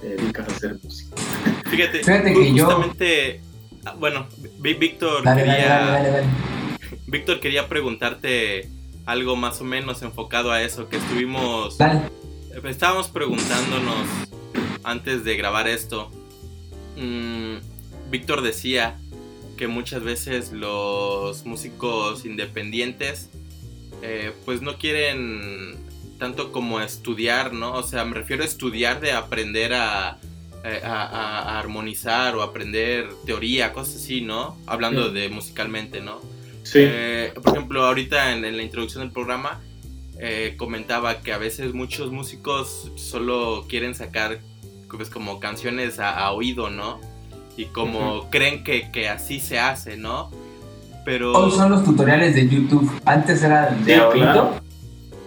[0.00, 1.13] te dedicas a ser músico.
[1.76, 3.40] Fíjate, Fíjate que justamente,
[3.82, 3.98] yo...
[3.98, 4.26] bueno,
[4.58, 6.26] Víctor dale, quería, dale, dale,
[7.06, 8.70] Víctor quería preguntarte
[9.06, 11.76] algo más o menos enfocado a eso, que estuvimos,
[12.64, 14.06] estábamos preguntándonos
[14.82, 16.10] antes de grabar esto,
[16.96, 17.56] mmm,
[18.10, 18.98] Víctor decía
[19.56, 23.30] que muchas veces los músicos independientes
[24.02, 25.76] eh, pues no quieren
[26.18, 27.74] tanto como estudiar, ¿no?
[27.74, 30.18] O sea, me refiero a estudiar de aprender a,
[30.64, 34.56] eh, a, armonizar o aprender teoría, cosas así, ¿no?
[34.66, 36.20] Hablando de musicalmente, ¿no?
[36.62, 36.78] Sí.
[36.80, 39.60] Eh, por ejemplo, ahorita en, la introducción del programa
[40.56, 44.38] comentaba que a veces muchos músicos solo quieren sacar
[44.88, 47.00] pues, como canciones a, oído, ¿no?
[47.56, 50.30] Y como creen que, que así se hace, ¿no?
[51.04, 51.32] Pero...
[51.32, 52.90] Hoy son los tutoriales de YouTube.
[53.04, 54.60] Antes era de oído,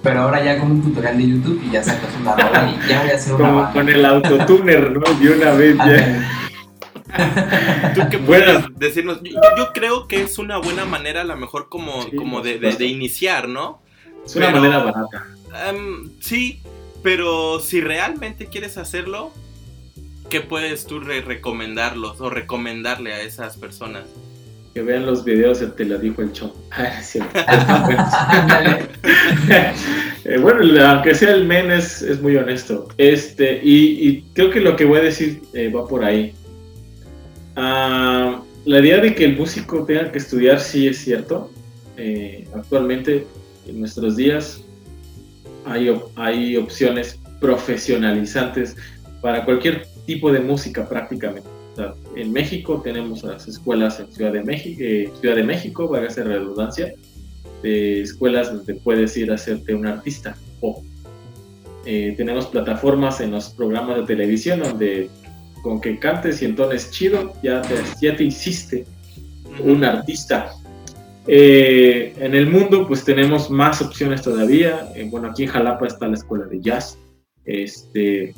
[0.08, 3.02] pero ahora ya con un tutorial de YouTube y ya sacas una rola y ya
[3.02, 5.02] voy a hacer una Como con el autotuner, ¿no?
[5.02, 6.34] De una vez ya.
[7.93, 9.20] ¿Tú qué puedes decirnos?
[9.22, 13.50] Yo, creo que es una buena manera, a lo mejor, como, como de, de, iniciar,
[13.50, 13.82] ¿no?
[14.26, 15.28] Es una manera barata.
[15.67, 16.62] Em, sí,
[17.04, 19.34] pero si realmente quieres hacerlo,
[20.30, 24.06] ¿qué puedes tú recomendarlos o recomendarle a esas personas?
[24.78, 26.52] Que vean los videos de Te lo dijo el chom.
[30.30, 32.90] Eh, bueno, aunque sea el men, es, muy honesto.
[32.98, 36.34] Este, y, creo que lo que voy a decir eh, va por ahí.
[37.56, 41.50] Ah, la idea de que el músico tenga que estudiar sí es cierto.
[41.96, 43.26] Eh, actualmente,
[43.68, 44.62] en nuestros días,
[45.63, 48.76] hay, hay opciones profesionalizantes
[49.22, 51.57] para cualquier tipo de música prácticamente
[52.16, 56.28] en México tenemos las escuelas en Ciudad de México, eh, Ciudad de México, a ser
[56.28, 56.94] redundancia,
[57.63, 60.36] de escuelas donde puedes ir a hacerte un artista.
[60.62, 60.84] O
[61.86, 65.10] eh, tenemos plataformas en los programas de televisión donde
[65.63, 68.86] con que cantes y entones chido, ya te, ya te hiciste
[69.63, 70.52] un artista.
[71.28, 74.90] Eh, en el mundo, pues tenemos más opciones todavía.
[75.10, 76.98] bueno, aquí en Jalapa está la escuela de jazz.
[77.48, 78.36] Este,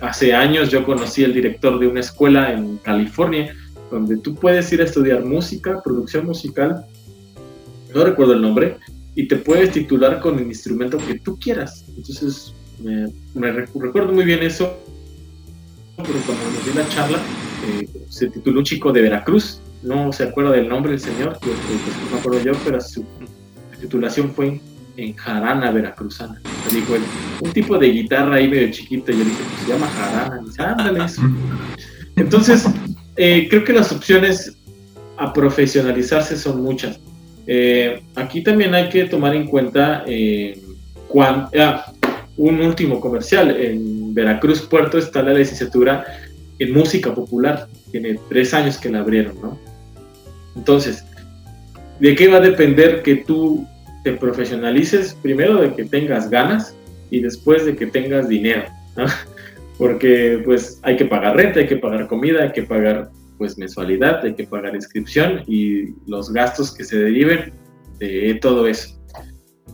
[0.00, 3.54] hace años yo conocí al director de una escuela en California
[3.90, 6.84] donde tú puedes ir a estudiar música, producción musical,
[7.94, 8.76] no recuerdo el nombre,
[9.14, 11.84] y te puedes titular con el instrumento que tú quieras.
[11.88, 12.54] Entonces,
[13.34, 14.78] me, recuerdo muy bien eso,
[15.96, 17.18] porque cuando nos dio la charla,
[17.66, 21.54] eh, se tituló un chico de Veracruz, no se acuerda del nombre del señor, pues,
[22.10, 23.04] no acuerdo yo, pero su
[23.80, 24.60] titulación fue
[24.98, 26.40] en jarana veracruzana.
[26.72, 26.94] Dijo
[27.40, 29.12] un tipo de guitarra ahí medio chiquito.
[29.12, 30.42] Yo dije, pues se llama jarana.
[30.58, 31.22] Ándale eso.
[32.16, 32.66] Entonces,
[33.16, 34.56] eh, creo que las opciones
[35.16, 36.98] a profesionalizarse son muchas.
[37.46, 40.60] Eh, aquí también hay que tomar en cuenta eh,
[41.16, 41.92] ah,
[42.36, 43.56] un último comercial.
[43.56, 46.04] En Veracruz Puerto está la licenciatura
[46.58, 47.68] en música popular.
[47.92, 49.58] Tiene tres años que la abrieron, ¿no?
[50.56, 51.04] Entonces,
[52.00, 53.64] ¿de qué va a depender que tú
[54.08, 56.74] te profesionalices primero de que tengas ganas
[57.10, 58.64] y después de que tengas dinero,
[58.96, 59.06] ¿no?
[59.78, 64.24] Porque pues hay que pagar renta, hay que pagar comida, hay que pagar pues mensualidad,
[64.24, 67.52] hay que pagar inscripción y los gastos que se deriven
[68.00, 68.98] de todo eso.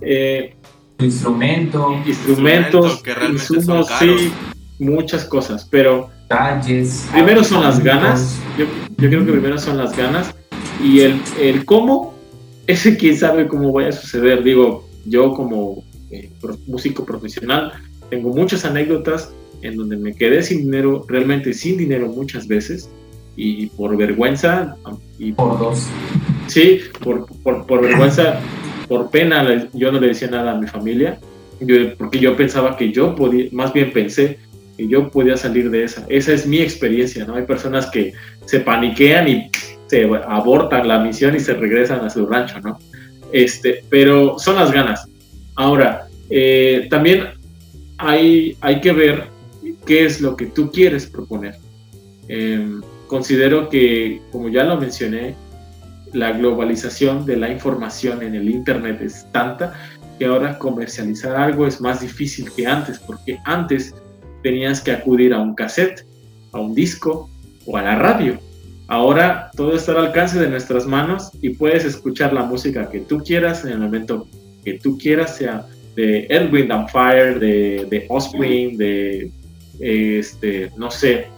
[0.03, 0.55] Eh,
[0.99, 2.03] Instrumento.
[2.07, 4.31] Instrumentos, insumos, sí,
[4.79, 6.11] muchas cosas, pero
[7.13, 8.67] primero son las ganas, yo,
[8.99, 10.35] yo creo que primero son las ganas
[10.83, 12.14] y el, el cómo
[12.67, 14.43] ese quién sabe cómo vaya a suceder.
[14.43, 16.31] Digo, yo como eh,
[16.67, 17.73] músico profesional
[18.11, 22.91] tengo muchas anécdotas en donde me quedé sin dinero, realmente sin dinero muchas veces,
[23.37, 24.77] y por vergüenza...
[25.19, 25.89] Y por dos.
[26.47, 28.41] Sí, por, por, vergüenza,
[28.89, 31.19] por pena, yo no le decía nada a mi familia,
[31.99, 34.39] porque yo pensaba que yo podía, más bien pensé
[34.77, 36.05] que yo podía salir de esa.
[36.09, 37.37] Esa es mi experiencia, ¿no?
[37.37, 38.13] Hay personas que
[38.45, 39.51] se paniquean y
[39.87, 42.79] se abortan la misión y se regresan a su rancho, ¿no?
[43.33, 45.09] Este, pero son las ganas.
[45.57, 47.29] Ahora, eh, también
[47.99, 49.25] hay, hay que ver
[49.87, 51.57] qué es lo que tú quieres proponer.
[52.29, 55.35] Em, considero que, como ya lo mencioné,
[56.13, 59.75] la globalización de la información en el Internet es tanta
[60.19, 63.95] que ahora comercializar algo es más difícil que antes, porque antes
[64.43, 66.07] tenías que acudir a un cassette,
[66.53, 67.29] a un disco
[67.67, 68.39] o a la radio.
[68.87, 73.19] Ahora todo está al alcance de nuestras manos y puedes escuchar la música que tú
[73.19, 74.27] quieras en el momento
[74.65, 79.31] que tú quieras, sea de Edwin and Fire, de, de Offspring, de
[79.79, 81.29] este, no sé,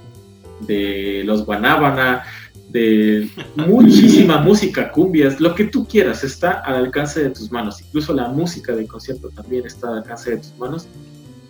[0.67, 2.25] de los Guanábana,
[2.69, 7.81] de muchísima música, cumbias, lo que tú quieras está al alcance de tus manos.
[7.81, 10.89] Incluso la música de concierto también está al alcance de tus manos.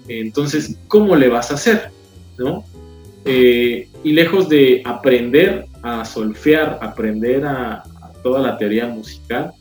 [0.09, 1.91] Entonces, ¿cómo le vas a hacer?
[2.39, 2.65] ¿No?
[3.25, 7.85] Eh, y lejos de aprender a solfear, aprender a,
[8.25, 9.53] toda la teoría musical,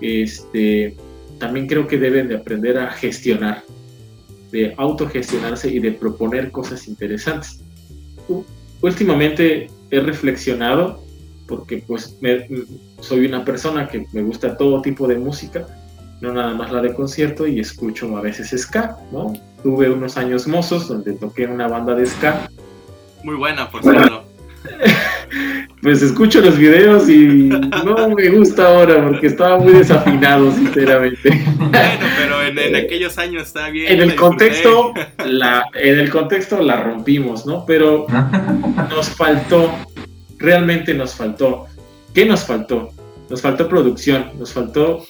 [0.00, 0.96] este,
[1.38, 3.62] también creo que deben de aprender a gestionar,
[4.50, 7.62] de autogestionarse y de proponer cosas interesantes.
[8.80, 11.04] Últimamente he reflexionado
[11.46, 12.18] porque pues
[12.98, 15.68] soy una persona que me gusta todo tipo de música,
[16.20, 19.34] no nada más la de concierto y escucho a veces ska, ¿no?
[19.62, 22.50] Tuve unos años mozos donde toqué en una banda de ska.
[23.22, 24.24] Muy buena, por cierto.
[25.82, 27.48] pues escucho los videos y
[27.84, 31.30] no me gusta ahora porque estaba muy desafinado, sinceramente.
[31.56, 33.92] Bueno, pero en, aquellos años está bien.
[33.92, 34.92] En el contexto,
[35.24, 37.64] la, en el contexto la rompimos, ¿no?
[37.64, 38.06] Pero
[38.90, 39.72] nos faltó,
[40.38, 41.66] realmente nos faltó.
[42.12, 42.90] ¿Qué nos faltó?
[43.30, 45.04] Nos faltó producción, nos faltó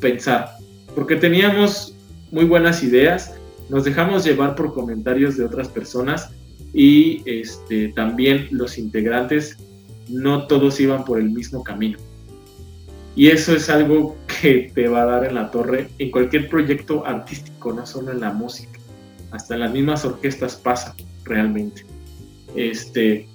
[0.00, 0.52] pensar,
[0.94, 1.94] porque teníamos
[2.32, 3.34] muy buenas ideas,
[3.68, 6.30] nos dejamos llevar por comentarios de otras personas
[6.72, 9.58] y este, también los integrantes
[10.10, 11.98] no todos iban por el mismo camino.
[13.16, 17.04] Y eso es algo que te va a dar en la torre en cualquier proyecto
[17.06, 18.78] artístico, no solo en la música.
[19.30, 20.94] Hasta en las mismas orquestas pasa
[21.24, 21.84] realmente.
[22.54, 23.28] Este,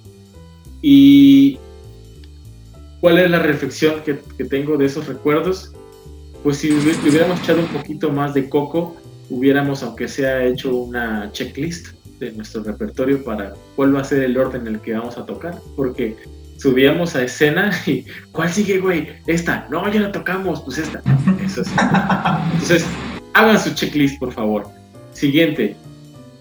[0.82, 1.58] y
[3.00, 5.72] cuál es la reflexión que, tengo de esos recuerdos?
[6.42, 8.96] Pues si hubiéramos echado un poquito más de coco,
[9.30, 14.38] hubiéramos, aunque sea hecho una checklist de nuestro repertorio para cuál va a ser el
[14.38, 16.16] orden en el que vamos a tocar, porque
[16.58, 19.08] subíamos a escena y ¿cuál sigue, güey?
[19.26, 21.02] Esta, no, ya la tocamos, pues esta.
[21.44, 21.68] Eso es.
[22.52, 22.86] Entonces,
[23.34, 24.68] hagan su checklist, por favor.
[25.12, 25.76] Siguiente,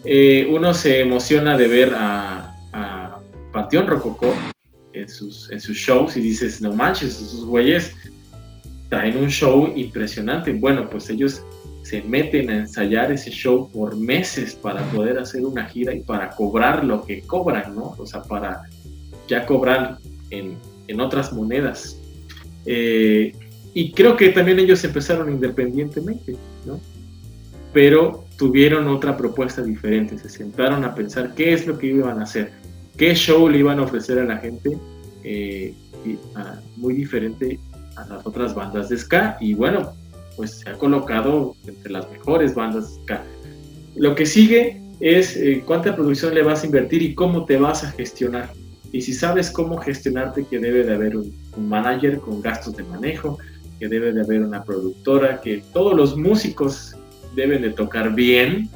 [0.03, 3.19] eh, uno se emociona de ver a, a
[3.51, 4.33] Panteón Rococó
[4.93, 7.93] en sus, en sus shows y dices, no manches, esos güeyes
[8.89, 10.53] traen un show impresionante.
[10.53, 11.41] Bueno, pues ellos
[11.83, 16.31] se meten a ensayar ese show por meses para poder hacer una gira y para
[16.31, 17.95] cobrar lo que cobran, ¿no?
[17.97, 18.63] O sea, para
[19.27, 19.97] ya cobrar
[20.29, 20.57] en,
[20.87, 21.99] en otras monedas.
[22.65, 23.33] Eh,
[23.73, 26.79] y creo que también ellos empezaron independientemente, ¿no?
[27.73, 32.23] Pero tuvieron otra propuesta diferente, se sentaron a pensar qué es lo que iban a
[32.23, 32.51] hacer,
[32.97, 34.77] qué show le iban a ofrecer a la gente,
[35.23, 35.73] eh,
[36.77, 37.59] muy diferente
[37.95, 39.37] a las otras bandas de ska.
[39.41, 39.91] Y bueno,
[40.37, 43.23] pues se ha colocado entre las mejores bandas ska.
[43.95, 47.83] Lo que sigue es eh, cuánta producción le vas a invertir y cómo te vas
[47.83, 48.51] a gestionar.
[48.95, 53.37] Y si sabes cómo gestionarte, que debe de haber un, manager con gastos de manejo,
[53.77, 56.95] que debe de haber una productora, que todos los músicos
[57.35, 58.69] deben de tocar bien,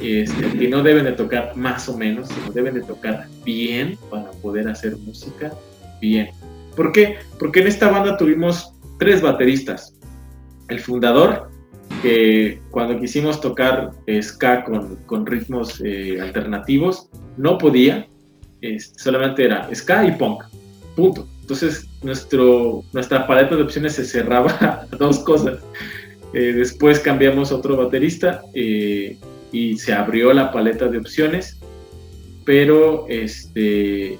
[0.00, 4.30] este, que no deben de tocar más o menos, sino deben de tocar bien para
[4.30, 5.52] poder hacer música
[6.00, 6.30] bien.
[6.74, 7.18] ¿Por qué?
[7.38, 9.94] Porque en esta banda tuvimos tres bateristas
[10.68, 11.50] el fundador,
[12.00, 13.90] que cuando quisimos tocar
[14.22, 18.08] ska con, ritmos eh, alternativos, no podía,
[18.96, 20.44] solamente era ska y punk,
[20.96, 21.26] punto.
[21.40, 24.50] Entonces nuestro, nuestra paleta de opciones se cerraba
[24.92, 25.58] a dos cosas.
[26.32, 29.18] Eh, después cambiamos otro baterista eh,
[29.52, 31.58] y se abrió la paleta de opciones,
[32.44, 34.18] pero este,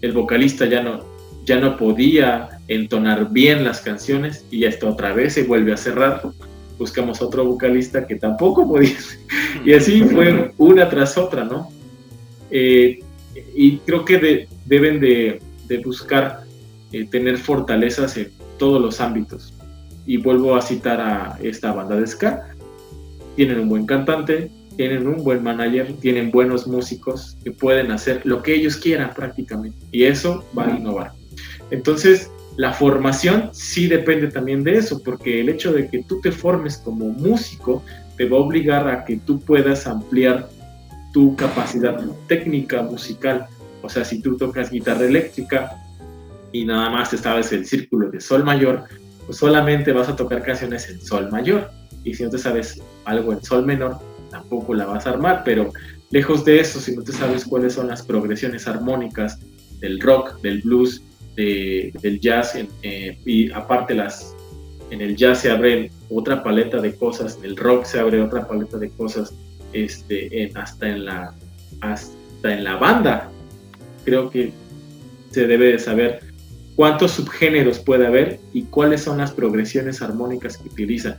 [0.00, 1.04] el vocalista ya no,
[1.44, 6.22] ya no podía entonar bien las canciones y esto otra vez se vuelve a cerrar.
[6.78, 8.96] Buscamos otro vocalista que tampoco podía.
[9.64, 11.68] Y así fue una tras otra, ¿no?
[12.50, 13.00] Eh,
[13.54, 15.40] y creo que deben de,
[15.84, 16.40] buscar
[16.92, 19.54] eh, tener fortalezas en todos los ámbitos.
[20.04, 22.54] Y vuelvo a citar a esta banda de ska.
[23.36, 28.42] Tienen un buen cantante, tienen un buen manager, tienen buenos músicos que pueden hacer lo
[28.42, 29.78] que ellos quieran prácticamente.
[29.92, 31.12] Y eso va a innovar.
[31.70, 36.32] Entonces, la formación sí depende también de eso, porque el hecho de que tú te
[36.32, 37.82] formes como músico
[38.16, 40.48] te va a obligar a que tú puedas ampliar
[41.12, 43.46] tu capacidad técnica musical.
[43.82, 45.76] O sea, si tú tocas guitarra eléctrica
[46.52, 48.84] y nada más te sabes el círculo de sol mayor,
[49.26, 51.70] pues solamente vas a tocar canciones en sol mayor.
[52.04, 53.98] Y si no te sabes algo en sol menor,
[54.30, 55.42] tampoco la vas a armar.
[55.44, 55.72] Pero
[56.10, 59.38] lejos de eso, si no te sabes cuáles son las progresiones armónicas
[59.80, 61.02] del rock, del blues,
[61.36, 64.34] del jazz eh, y aparte las
[64.90, 68.46] en el jazz se abre otra paleta de cosas, en el rock se abre otra
[68.46, 69.32] paleta de cosas,
[69.72, 71.34] este, hasta en la
[71.80, 73.30] hasta en la banda
[74.04, 74.52] creo que
[75.30, 76.20] se debe de saber
[76.76, 81.16] cuántos subgéneros puede haber y cuáles son las progresiones armónicas que utiliza.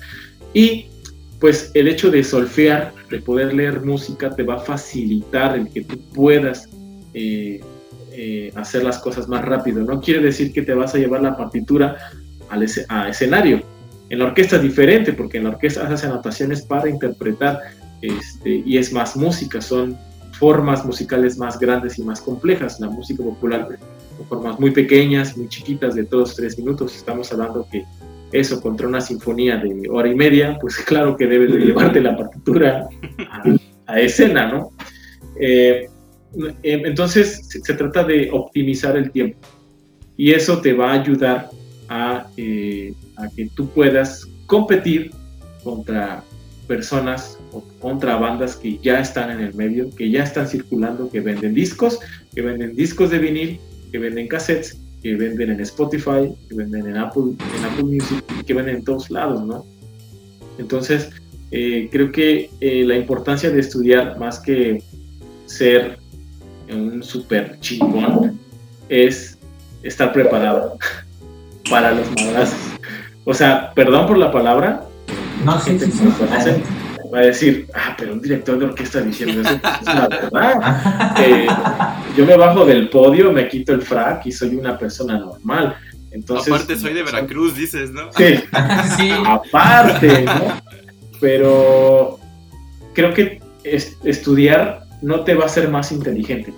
[0.54, 0.88] Y
[1.40, 5.82] pues el hecho de solfear, de poder leer música, te va a facilitar el que
[5.82, 6.70] tú puedas
[7.14, 7.60] eh,
[8.12, 9.84] eh, hacer las cosas más rápido.
[9.84, 11.98] No quiere decir que te vas a llevar la partitura
[12.50, 13.62] al a escenario.
[14.10, 17.60] En la orquesta es diferente, porque en la orquesta haces anotaciones para interpretar
[18.08, 19.98] este, y es más música, son
[20.34, 22.80] formas musicales más grandes y más complejas.
[22.80, 23.68] La música popular
[24.18, 26.96] son formas muy pequeñas, muy chiquitas, de todos tres minutos.
[26.96, 27.86] Estamos hablando que
[28.32, 32.18] eso contra una sinfonía de hora y media, pues claro que debes de llevarte la
[32.18, 32.88] partitura
[33.86, 34.72] a, escena, ¿no?
[35.40, 35.88] Eh,
[36.64, 39.38] Em, entonces se, trata de optimizar el tiempo.
[40.18, 41.50] Y eso te va a ayudar
[41.90, 45.12] a, eh, a que tú puedas competir
[45.64, 46.24] contra
[46.68, 47.33] personas
[47.80, 52.00] contra bandas que ya están en el medio, que ya están circulando, que venden discos,
[52.34, 53.60] que venden discos de vinil,
[53.92, 58.54] que venden cassettes, que venden en Spotify, que venden en Apple, en Apple Music, que
[58.54, 59.66] venden en todos lados, ¿no?
[60.58, 61.10] Entonces,
[61.52, 64.82] eh, creo que eh, la importancia de estudiar más que
[65.46, 66.00] ser
[66.74, 68.40] un súper chingón
[68.90, 69.38] es
[69.84, 70.78] estar preparado
[71.70, 72.60] para los madrazos.
[73.26, 74.86] O sea, perdón por la palabra,
[75.46, 76.08] no, sí, sí, sí,
[77.14, 81.16] va a decir, ah, pero un director de orquesta diciendo eso, es la verdad.
[81.20, 81.48] Eh,
[82.18, 85.76] yo me bajo del podio, me quito el frac y soy una persona normal.
[86.12, 88.12] Entonces, aparte soy de Veracruz, dices, ¿no?
[88.14, 88.36] Sí,
[88.98, 89.12] sí.
[89.26, 90.62] aparte, ¿no?
[91.20, 92.20] Pero
[92.94, 96.54] creo que estudiar no te va a hacer más inteligente.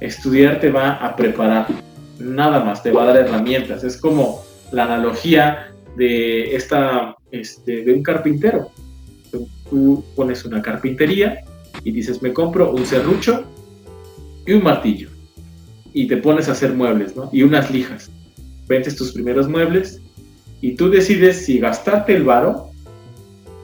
[0.00, 1.66] Estudiar te va a preparar,
[2.18, 3.82] nada más, te va a dar herramientas.
[3.82, 8.70] Es como la analogía de esta este, de un carpintero.
[9.70, 11.44] Tú pones una carpintería
[11.84, 13.44] y dices, me compro un serrucho
[14.46, 15.10] y un martillo.
[15.92, 17.14] Y te pones a hacer muebles.
[17.32, 18.10] Y unas lijas.
[18.66, 20.02] Vendes tus primeros muebles
[20.60, 22.70] y tú decides si gastarte el varo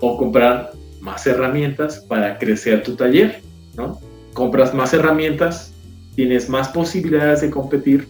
[0.00, 3.42] o comprar más herramientas para crecer tu taller,
[3.76, 4.00] ¿no?
[4.32, 5.72] Compras más herramientas,
[6.14, 8.08] tienes más posibilidades de competir,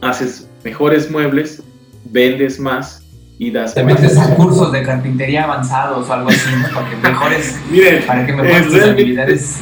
[0.00, 1.62] haces mejores muebles,
[2.04, 3.03] vendes más
[3.38, 7.58] y das Te metes a cursos de carpintería avanzados o algo así, Para que mejores,
[7.70, 9.60] Miren, para que mejores tus habilidades.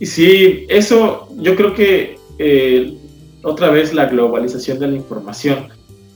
[0.00, 2.94] Sí, eso yo creo que eh,
[3.42, 5.68] otra vez la globalización de la información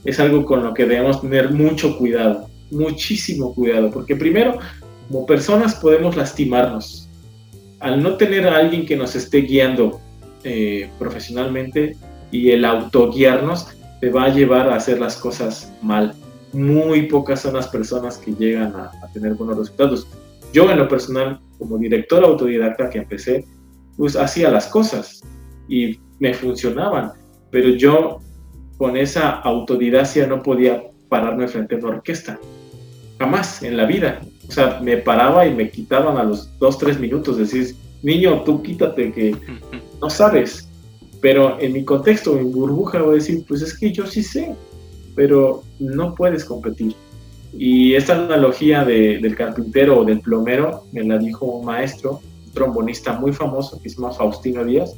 [0.05, 4.59] es algo con lo que debemos tener mucho cuidado, muchísimo cuidado, porque primero,
[5.09, 7.09] como personas podemos lastimarnos.
[7.81, 10.01] Al no tener a alguien que nos esté guiando
[10.43, 11.97] eh, profesionalmente
[12.31, 13.68] y el autoguiarnos
[14.01, 16.14] te va a llevar a hacer las cosas mal
[16.55, 20.07] muy pocas son las personas que llegan a, tener buenos resultados.
[20.52, 23.44] Yo en lo personal, como director autodidacta que empecé,
[23.96, 25.22] pues hacía las cosas
[25.68, 27.12] y me funcionaban,
[27.50, 28.18] pero yo
[28.76, 32.38] con esa autodidacia no podía pararme frente a una orquesta.
[33.18, 34.20] Jamás en la vida.
[34.48, 37.38] O sea, me paraba y me quitaban a los dos, tres minutos.
[37.38, 39.36] Decir, niño, tú quítate que
[40.00, 40.68] no sabes.
[41.20, 44.55] Pero en mi contexto, en burbuja, voy a decir, pues es que yo sí sé
[45.14, 46.94] pero no puedes competir.
[47.56, 53.12] Y esta analogía del carpintero o del plomero me la dijo un maestro, un trombonista
[53.18, 54.96] muy famoso que se llama Faustino Díaz,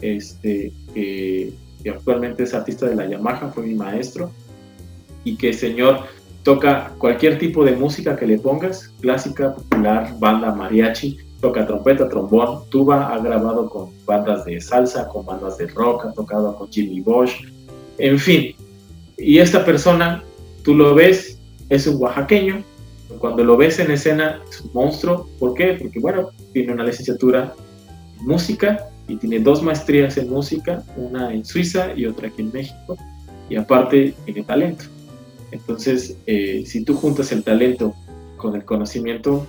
[0.00, 1.52] este, que,
[1.90, 4.30] actualmente es artista de la Yamaha, fue mi maestro,
[5.24, 6.00] y que señor
[6.42, 12.68] toca cualquier tipo de música que le pongas, clásica, popular, banda, mariachi, toca trompeta, trombón,
[12.70, 17.00] tuba, ha grabado con bandas de salsa, con bandas de rock, ha tocado con Jimmy
[17.00, 17.42] Bosch,
[17.98, 18.54] en fin,
[19.20, 20.24] y esta persona,
[20.62, 22.64] tú lo ves, es un oaxaqueño,
[23.18, 25.28] cuando lo ves en escena es un monstruo.
[25.38, 25.74] ¿Por qué?
[25.74, 27.54] Porque, bueno, tiene una licenciatura
[28.18, 32.52] en música y tiene dos maestrías en música, una en Suiza y otra aquí en
[32.52, 32.96] México,
[33.48, 34.84] y aparte tiene talento.
[35.50, 37.94] Entonces, eh, si tú juntas el talento
[38.36, 39.46] con el conocimiento,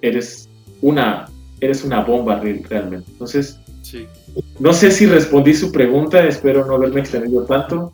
[0.00, 0.48] eres
[0.80, 1.28] una,
[1.60, 3.10] eres una bomba realmente.
[3.10, 3.58] Entonces,
[4.60, 7.92] no sé si respondí su pregunta, espero no haberme extendido tanto.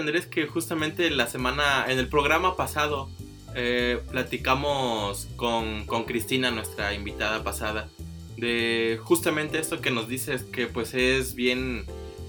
[0.00, 3.10] Andrés, que justamente la semana, en el programa pasado,
[3.54, 7.88] eh, platicamos con, con, Cristina, nuestra invitada pasada,
[8.36, 11.84] de justamente esto que nos dices, que pues es bien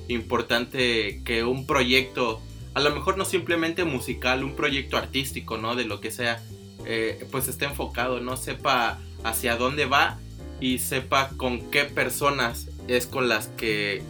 [0.07, 2.41] importante que un proyecto,
[2.73, 5.75] a lo mejor no simplemente musical, un proyecto artístico, ¿no?
[5.75, 6.43] De lo que sea,
[6.85, 8.35] eh, pues esté enfocado, ¿no?
[8.35, 10.19] Sepa hacia dónde va
[10.59, 14.01] y sepa con qué personas es con las que,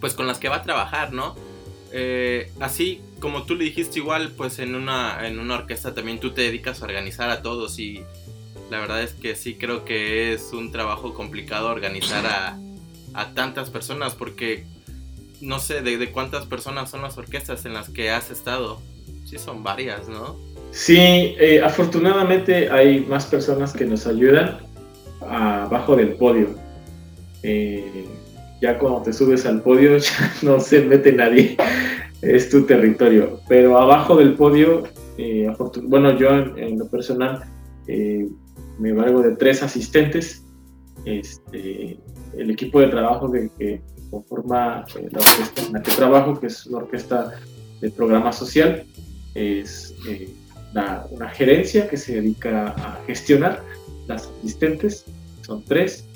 [0.00, 1.34] pues con las que va a trabajar, ¿no?
[1.92, 6.32] Eh, así como tú le dijiste igual, pues en una, en una orquesta también tú
[6.32, 8.02] te dedicas a organizar a todos y
[8.70, 12.58] la verdad es que sí creo que es un trabajo complicado organizar a,
[13.34, 14.64] tantas personas porque
[15.40, 18.80] no sé de, cuántas personas son las orquestas en las que has estado.
[19.24, 20.36] Sí, son varias, ¿no?
[20.70, 24.58] Sí, eh, afortunadamente hay más personas que nos ayudan
[25.20, 26.54] abajo del podio.
[27.42, 28.06] Eh,
[28.60, 31.56] ya cuando te subes al podio ya no se mete nadie,
[32.22, 33.40] es tu territorio.
[33.48, 34.84] Pero abajo del podio,
[35.18, 35.50] eh,
[35.84, 37.42] bueno, yo en, lo personal
[37.86, 38.26] eh,
[38.78, 40.44] me valgo de tres asistentes.
[41.04, 41.98] Este,
[42.36, 43.80] el equipo de trabajo que,
[44.10, 47.32] conforma eh, la orquesta en la que trabajo, que es una orquesta
[47.80, 48.84] de programa social,
[49.34, 49.94] es
[50.74, 53.62] una gerencia que se dedica a gestionar
[54.08, 55.04] las asistentes,
[55.42, 56.09] son tres,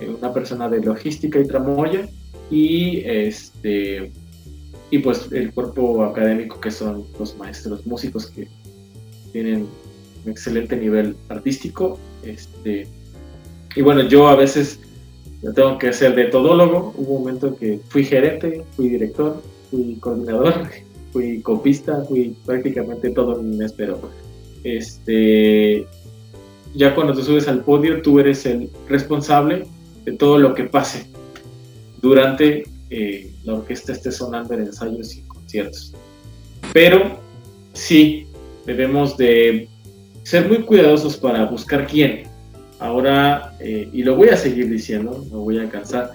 [0.00, 2.08] eh, una persona de logística y tramoya
[2.50, 4.10] y este
[4.90, 8.48] y pues el cuerpo académico que son los maestros músicos que
[9.32, 9.66] tienen
[10.24, 12.86] un excelente nivel artístico este
[13.76, 14.80] y bueno yo a veces
[15.54, 16.92] tengo que ser de todólogo.
[16.96, 20.68] Hubo un momento que fui gerente fui director fui coordinador
[21.12, 24.00] fui copista fui prácticamente todo en un mes pero
[24.64, 25.86] este
[26.74, 29.66] ya cuando te subes al podio tú eres el responsable
[30.04, 31.06] de todo lo que pase
[32.00, 35.94] durante eh, la orquesta esté sonando en ensayos y conciertos.
[36.72, 37.18] Pero
[37.72, 38.26] sí,
[38.66, 39.68] debemos de
[40.22, 42.24] ser muy cuidadosos para buscar quién.
[42.78, 46.12] Ahora, eh, y lo voy a seguir diciendo, no voy a cansar,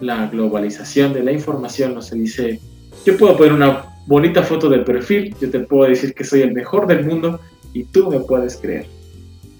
[0.00, 2.60] la globalización de la información no se dice,
[3.04, 6.52] yo puedo poner una bonita foto de perfil, yo te puedo decir que soy el
[6.52, 7.40] mejor del mundo
[7.72, 8.86] y tú me puedes creer.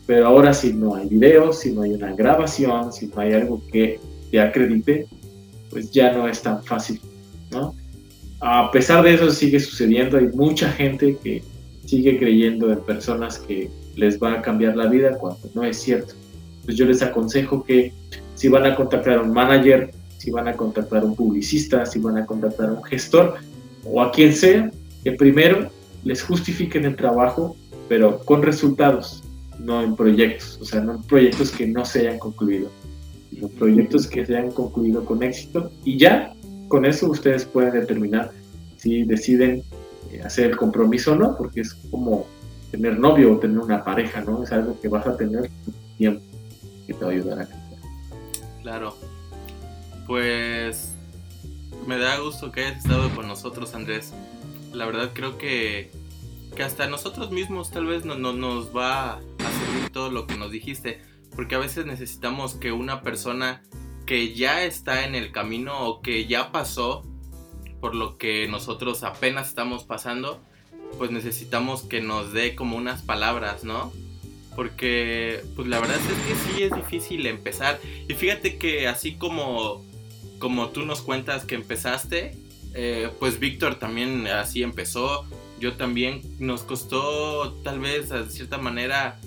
[0.07, 3.61] Pero ahora si no hay video, si no hay una grabación, si no hay algo
[3.73, 3.99] que
[4.31, 5.07] te acredite,
[5.71, 7.01] pues ya no es tan fácil,
[7.51, 7.75] ¿no?
[8.41, 11.43] A pesar de eso sigue sucediendo, hay mucha gente que
[11.85, 16.15] sigue creyendo en personas que les va a cambiar la vida cuando no es cierto.
[16.65, 17.93] Pues yo les aconsejo que
[18.35, 21.99] si van a contactar a un manager, si van a contactar a un publicista, si
[21.99, 23.37] van a contactar a un gestor
[23.85, 24.71] o a quien sea,
[25.03, 25.71] que primero
[26.05, 27.57] les justifiquen el trabajo,
[27.89, 29.23] pero con resultados,
[29.59, 32.71] no en proyectos, o sea, no en proyectos que no se hayan concluido,
[33.31, 36.35] sino proyectos que se hayan concluido con éxito y ya
[36.69, 38.33] con eso ustedes pueden determinar
[38.77, 39.63] si deciden
[40.13, 42.27] eh, hacer el compromiso o no, porque es como
[42.71, 44.43] tener novio o tener una pareja, ¿no?
[44.43, 45.51] Es algo que vas a tener
[45.97, 46.23] tiempo
[46.87, 47.79] que te va a ayudar a crecer.
[48.63, 48.97] Claro.
[50.07, 50.93] Pues
[51.87, 54.13] me da gusto que hayas estado con nosotros, Andrés.
[54.73, 55.91] La verdad creo que
[56.57, 59.21] que hasta nosotros mismos tal vez no, nos va
[59.93, 61.01] todo lo que nos dijiste,
[61.35, 63.63] porque a veces necesitamos que una persona
[64.07, 67.03] que ya está en el camino o que ya pasó
[67.81, 70.41] por lo que nosotros apenas estamos pasando,
[70.99, 73.93] pues necesitamos que nos dé como unas palabras, ¿no?
[74.55, 77.79] Porque pues la verdad es que sí es difícil empezar.
[78.09, 79.85] Y fíjate que así como,
[80.39, 82.37] como tú nos cuentas que empezaste,
[82.75, 85.27] eh, pues Víctor también así empezó
[85.59, 89.19] yo también nos costó tal vez de cierta manera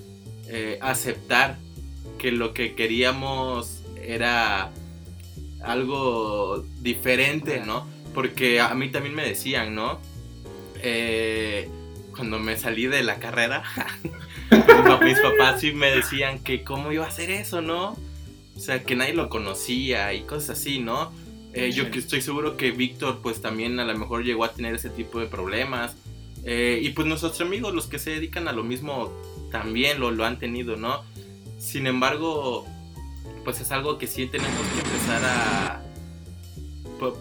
[0.49, 1.57] eh, aceptar
[2.17, 4.71] que lo que queríamos era
[5.63, 7.87] algo diferente, ¿no?
[8.13, 9.99] Porque a mí también me decían, ¿no?
[10.81, 11.69] Eh,
[12.15, 13.63] cuando me salí de la carrera,
[14.49, 17.97] pues, mis papás sí me decían que cómo iba a hacer eso, ¿no?
[18.55, 21.11] O sea, que nadie lo conocía y cosas así, ¿no?
[21.53, 24.75] Eh, yo que estoy seguro que Víctor pues también a lo mejor llegó a tener
[24.75, 25.95] ese tipo de problemas.
[26.43, 29.11] Eh, y pues nuestros amigos, los que se dedican a lo mismo,
[29.51, 31.03] también lo, lo han tenido, ¿no?
[31.57, 32.65] Sin embargo,
[33.43, 35.81] pues es algo que sí tenemos que empezar a,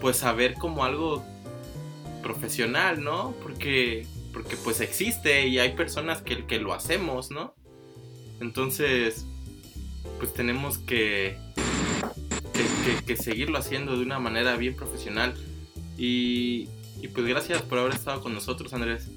[0.01, 1.23] pues a ver como algo
[2.21, 3.33] profesional, ¿no?
[3.41, 7.53] Porque, porque pues existe y hay personas que, que lo hacemos, ¿no?
[8.39, 9.25] Entonces,
[10.19, 11.37] pues tenemos que,
[13.05, 15.33] que, seguirlo haciendo de una manera bien profesional.
[15.97, 16.69] Y,
[17.01, 19.09] y pues gracias por haber estado con nosotros, Andrés.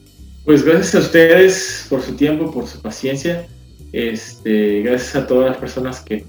[0.44, 3.46] Pues gracias a ustedes por su tiempo, por su paciencia.
[3.92, 6.24] Este, gracias a todas las personas que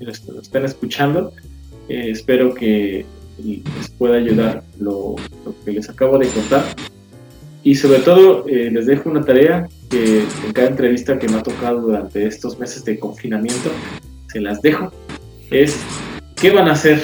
[0.00, 1.32] nos, están escuchando.
[1.88, 3.04] Eh, espero que
[3.38, 5.16] les pueda ayudar lo,
[5.64, 6.64] que les acabo de contar.
[7.64, 11.42] Y sobre todo eh, les dejo una tarea que en cada entrevista que me ha
[11.42, 13.70] tocado durante estos meses de confinamiento,
[14.32, 14.92] se las dejo.
[15.50, 15.76] Es
[16.36, 17.02] qué van a hacer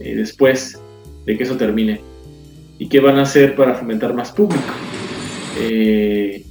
[0.00, 0.78] eh, después
[1.24, 2.02] de que eso termine
[2.78, 4.62] y qué van a hacer para fomentar más público.
[5.58, 6.44] Eh,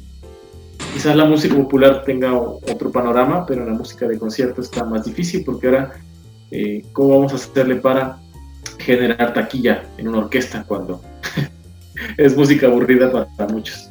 [0.94, 5.44] quizás la música popular tenga otro panorama, pero la música de concierto está más difícil
[5.46, 5.94] porque ahora,
[6.52, 8.20] eh, ¿cómo vamos a hacerle para
[8.80, 11.02] generar taquilla en una orquesta cuando
[12.18, 13.90] es música aburrida para, muchos?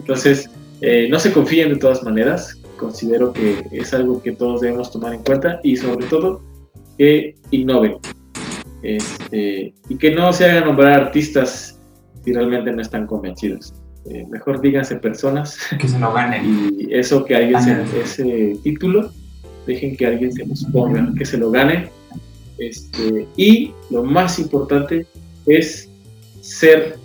[0.00, 0.50] Entonces,
[0.80, 5.14] eh, no se confíen de todas maneras, considero que es algo que todos debemos tomar
[5.14, 6.40] en cuenta y sobre todo
[6.96, 7.96] que innoven
[8.82, 11.78] este, y que no se hagan nombrar artistas
[12.24, 13.72] si realmente no están convencidos.
[14.10, 15.58] Eh, mejor díganse personas.
[15.78, 16.74] Que se lo ganen.
[16.78, 19.12] Y eso que alguien se, ese título,
[19.66, 21.90] dejen que alguien se los ponga, que se lo gane.
[22.58, 25.06] Este, y lo más importante
[25.46, 25.88] es
[26.40, 26.96] ser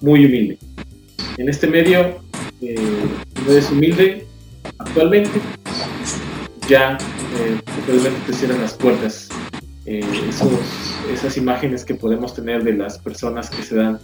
[0.00, 0.58] muy humilde.
[1.36, 2.20] En este medio,
[2.60, 2.76] eh,
[3.44, 4.26] no eres humilde
[4.78, 5.40] actualmente,
[6.68, 6.96] ya
[7.38, 9.28] eh, realmente te cierran las puertas.
[9.86, 10.02] Eh,
[11.12, 13.98] esas imágenes que podemos tener de las personas que se dan,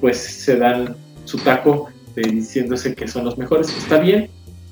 [0.00, 0.96] pues se dan
[1.30, 3.68] su taco diciéndose que son los mejores.
[3.76, 4.28] Está bien,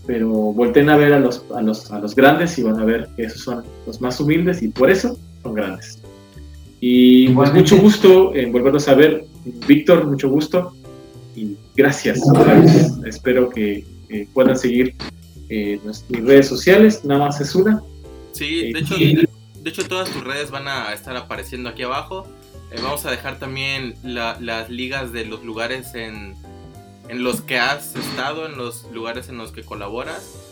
[0.06, 3.08] pero volteen a ver a los, a los, a los grandes y van a ver
[3.16, 6.00] que esos son los más humildes y por eso son grandes.
[6.80, 9.24] Y pues mucho gusto en volverlos a ver.
[9.66, 10.72] Víctor, mucho gusto
[11.34, 12.20] y gracias.
[13.06, 13.84] Espero que
[14.34, 14.94] puedan seguir
[15.48, 17.82] eh, mis redes sociales, nada más es una.
[18.32, 22.26] Sí, de hecho, de hecho todas tus redes van a estar apareciendo aquí abajo.
[22.70, 26.34] Eh, vamos a dejar también las ligas de los lugares en,
[27.08, 30.48] en los que has estado, en los lugares en los que colaboras.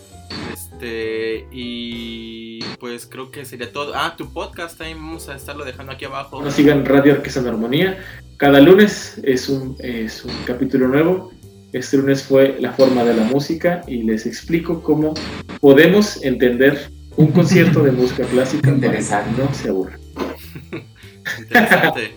[0.52, 3.92] Este, y pues creo que sería todo.
[3.94, 6.42] Ah, tu podcast también vamos a estarlo dejando aquí abajo.
[6.42, 7.98] No sigan Radio Arquesa en Armonía.
[8.38, 11.32] Cada lunes es un, es un capítulo nuevo.
[11.72, 15.14] Este lunes fue la forma de la música y les explico cómo
[15.60, 18.70] podemos entender un concierto de música clásica.
[18.70, 19.42] Interesante.
[19.42, 19.98] no se aburra.
[21.38, 22.16] Interesante.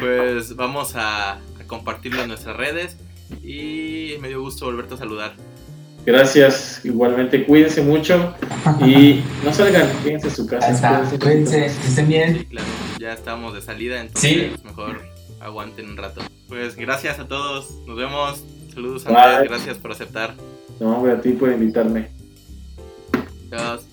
[0.00, 2.98] Pues vamos a, compartirlo en nuestras redes
[3.42, 5.32] y me dio gusto volverte a saludar.
[6.04, 8.34] Gracias, igualmente cuídense mucho
[8.84, 11.08] y no salgan, quédense en su casa.
[11.18, 12.46] Cuídense, estén bien.
[12.98, 15.00] ya estamos de salida, entonces mejor
[15.40, 16.20] aguanten un rato.
[16.48, 18.44] Pues gracias a todos, nos vemos.
[18.74, 20.34] Saludos Andrés, gracias por aceptar.
[20.78, 22.10] No, a ti por invitarme.
[23.50, 23.91] Chao.